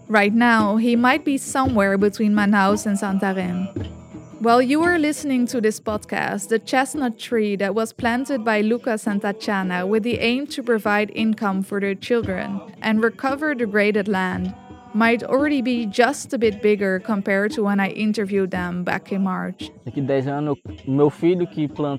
Right 0.09 0.33
now, 0.33 0.77
he 0.77 0.97
might 0.97 1.25
be 1.25 1.37
somewhere 1.37 1.99
between 1.99 2.33
Manaus 2.33 2.87
and 2.87 2.97
Santarém. 2.97 4.04
While 4.41 4.63
you 4.63 4.83
are 4.83 4.99
listening 4.99 5.47
to 5.47 5.61
this 5.61 5.81
podcast, 5.81 6.49
the 6.49 6.59
chestnut 6.59 7.19
tree 7.19 7.57
that 7.57 7.75
was 7.75 7.93
planted 7.93 8.45
by 8.45 8.61
Luca 8.61 8.95
Santacciana 8.95 9.87
with 9.87 10.03
the 10.03 10.19
aim 10.19 10.47
to 10.49 10.63
provide 10.63 11.11
income 11.15 11.63
for 11.63 11.81
their 11.81 11.95
children 11.95 12.61
and 12.83 13.03
recover 13.03 13.55
degraded 13.55 14.09
land 14.09 14.55
might 14.93 15.23
already 15.23 15.61
be 15.63 15.87
just 15.87 16.33
a 16.33 16.39
bit 16.39 16.63
bigger 16.63 17.01
compared 17.01 17.53
to 17.53 17.63
when 17.63 17.81
I 17.81 17.89
interviewed 17.91 18.51
them 18.51 18.85
back 18.85 19.13
in 19.13 19.23
March. 19.23 19.71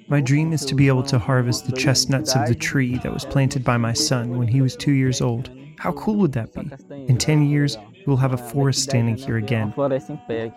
My 0.07 0.21
dream 0.21 0.53
is 0.53 0.65
to 0.65 0.75
be 0.75 0.87
able 0.87 1.03
to 1.03 1.19
harvest 1.19 1.65
the 1.65 1.75
chestnuts 1.75 2.35
of 2.35 2.47
the 2.47 2.55
tree 2.55 2.97
that 2.99 3.13
was 3.13 3.25
planted 3.25 3.63
by 3.63 3.77
my 3.77 3.93
son 3.93 4.37
when 4.37 4.47
he 4.47 4.61
was 4.61 4.75
two 4.75 4.93
years 4.93 5.21
old. 5.21 5.49
How 5.77 5.91
cool 5.93 6.15
would 6.15 6.33
that 6.33 6.53
be? 6.53 6.69
In 7.07 7.17
10 7.17 7.45
years, 7.45 7.77
we'll 8.05 8.17
have 8.17 8.33
a 8.33 8.37
forest 8.37 8.83
standing 8.83 9.15
here 9.17 9.37
again, 9.37 9.73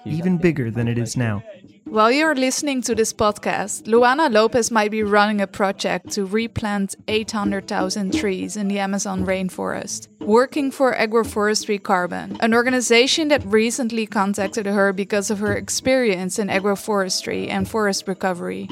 even 0.04 0.38
bigger 0.38 0.70
than 0.70 0.88
it 0.88 0.98
is 0.98 1.16
now. 1.16 1.42
While 1.84 2.12
you're 2.12 2.34
listening 2.34 2.82
to 2.82 2.94
this 2.94 3.14
podcast, 3.14 3.84
Luana 3.84 4.30
Lopes 4.30 4.70
might 4.70 4.90
be 4.90 5.02
running 5.02 5.40
a 5.40 5.46
project 5.46 6.10
to 6.10 6.26
replant 6.26 6.96
800,000 7.08 8.12
trees 8.12 8.58
in 8.58 8.68
the 8.68 8.78
Amazon 8.78 9.24
rainforest, 9.24 10.08
working 10.20 10.70
for 10.70 10.94
Agroforestry 10.94 11.82
Carbon, 11.82 12.36
an 12.40 12.52
organization 12.52 13.28
that 13.28 13.42
recently 13.46 14.04
contacted 14.04 14.66
her 14.66 14.92
because 14.92 15.30
of 15.30 15.38
her 15.38 15.54
experience 15.56 16.38
in 16.38 16.48
agroforestry 16.48 17.48
and 17.48 17.66
forest 17.66 18.06
recovery. 18.06 18.68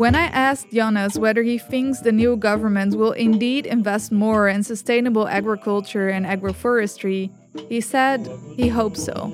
When 0.00 0.14
I 0.14 0.28
asked 0.28 0.72
Jonas 0.72 1.18
whether 1.18 1.42
he 1.42 1.58
thinks 1.58 2.00
the 2.00 2.10
new 2.10 2.34
government 2.34 2.94
will 2.94 3.12
indeed 3.12 3.66
invest 3.66 4.10
more 4.10 4.48
in 4.48 4.62
sustainable 4.62 5.28
agriculture 5.28 6.08
and 6.08 6.24
agroforestry, 6.24 7.30
he 7.68 7.82
said 7.82 8.26
he 8.56 8.68
hopes 8.68 9.04
so. 9.04 9.26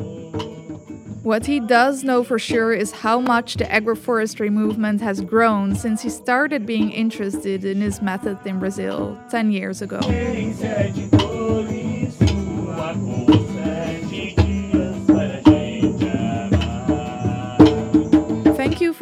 What 1.22 1.46
he 1.46 1.60
does 1.60 2.02
know 2.02 2.24
for 2.24 2.40
sure 2.40 2.72
is 2.72 2.90
how 2.90 3.20
much 3.20 3.54
the 3.54 3.64
agroforestry 3.66 4.50
movement 4.50 5.00
has 5.02 5.20
grown 5.20 5.76
since 5.76 6.02
he 6.02 6.10
started 6.10 6.66
being 6.66 6.90
interested 6.90 7.64
in 7.64 7.78
this 7.78 8.02
method 8.02 8.36
in 8.44 8.58
Brazil 8.58 9.16
10 9.30 9.52
years 9.52 9.82
ago. 9.82 10.00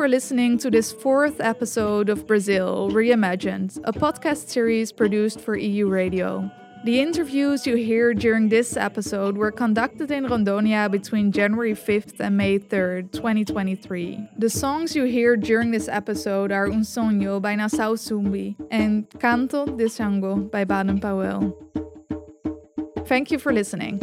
For 0.05 0.09
listening 0.11 0.59
to 0.59 0.71
this 0.71 0.93
fourth 0.93 1.41
episode 1.41 2.11
of 2.11 2.27
Brazil 2.27 2.91
Reimagined, 2.91 3.81
a 3.85 3.91
podcast 3.91 4.51
series 4.51 4.93
produced 4.93 5.41
for 5.41 5.57
Euradio. 5.57 6.53
The 6.85 7.01
interviews 7.01 7.67
you 7.67 7.77
hear 7.77 8.13
during 8.13 8.51
this 8.51 8.77
episode 8.77 9.39
were 9.39 9.51
conducted 9.51 10.11
in 10.11 10.27
Rondonia 10.27 10.91
between 10.91 11.33
January 11.33 11.73
5th 11.73 12.21
and 12.21 12.37
May 12.37 12.59
3rd, 12.59 13.13
2023. 13.13 14.29
The 14.37 14.51
songs 14.51 14.95
you 14.95 15.05
hear 15.05 15.39
during 15.39 15.71
this 15.71 15.89
episode 15.89 16.53
are 16.53 16.67
Un 16.67 16.83
Sonho 16.83 17.41
by 17.41 17.55
Nação 17.55 17.97
Zumbi 17.97 18.57
and 18.71 19.09
Canto 19.19 19.65
de 19.65 19.87
Xangô 19.87 20.51
by 20.51 20.65
Baden 20.65 21.01
Powell. 21.01 21.57
Thank 23.07 23.31
you 23.31 23.39
for 23.39 23.55
listening. 23.55 24.03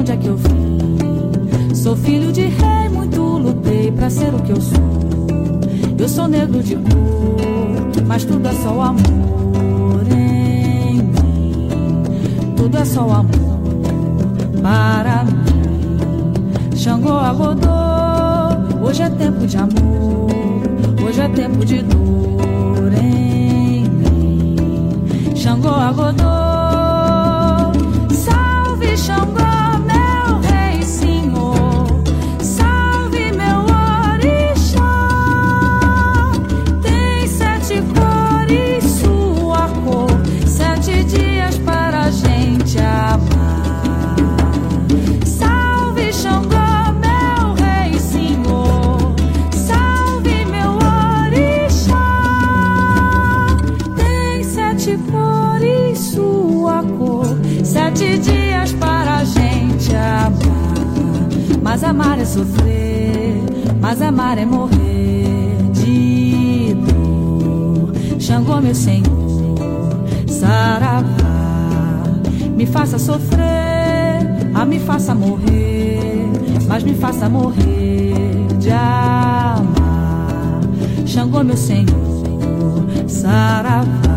Onde 0.00 0.12
é 0.12 0.16
que 0.16 0.26
eu 0.28 0.36
vim. 0.36 1.74
Sou 1.74 1.94
filho 1.94 2.32
de 2.32 2.42
rei, 2.42 2.88
muito 2.90 3.20
lutei 3.20 3.92
pra 3.92 4.08
ser 4.08 4.34
o 4.34 4.38
que 4.40 4.52
eu 4.52 4.60
sou. 4.60 4.80
Eu 5.98 6.08
sou 6.08 6.26
negro 6.26 6.62
de 6.62 6.74
cor, 6.76 8.02
mas 8.06 8.24
tudo 8.24 8.48
é 8.48 8.52
só 8.52 8.72
o 8.72 8.80
amor 8.80 10.06
em 10.10 11.02
mim. 11.02 11.68
Tudo 12.56 12.78
é 12.78 12.84
só 12.84 13.06
o 13.06 13.12
amor 13.12 13.60
para 14.62 15.24
mim. 15.24 16.76
Xangô 16.76 17.12
agodô, 17.12 17.68
hoje 18.82 19.02
é 19.02 19.10
tempo 19.10 19.46
de 19.46 19.56
amor, 19.58 20.30
hoje 21.06 21.20
é 21.20 21.28
tempo 21.28 21.64
de 21.64 21.82
dor 21.82 22.92
em 22.94 23.84
mim. 23.84 25.36
Xangô 25.36 25.68
agodô. 25.68 26.39
Faça 77.00 77.28
morrer 77.28 78.46
de 78.58 78.70
amar. 78.70 80.60
Xangô, 81.06 81.42
meu 81.42 81.56
senhor, 81.56 81.88
saravá, 83.08 84.09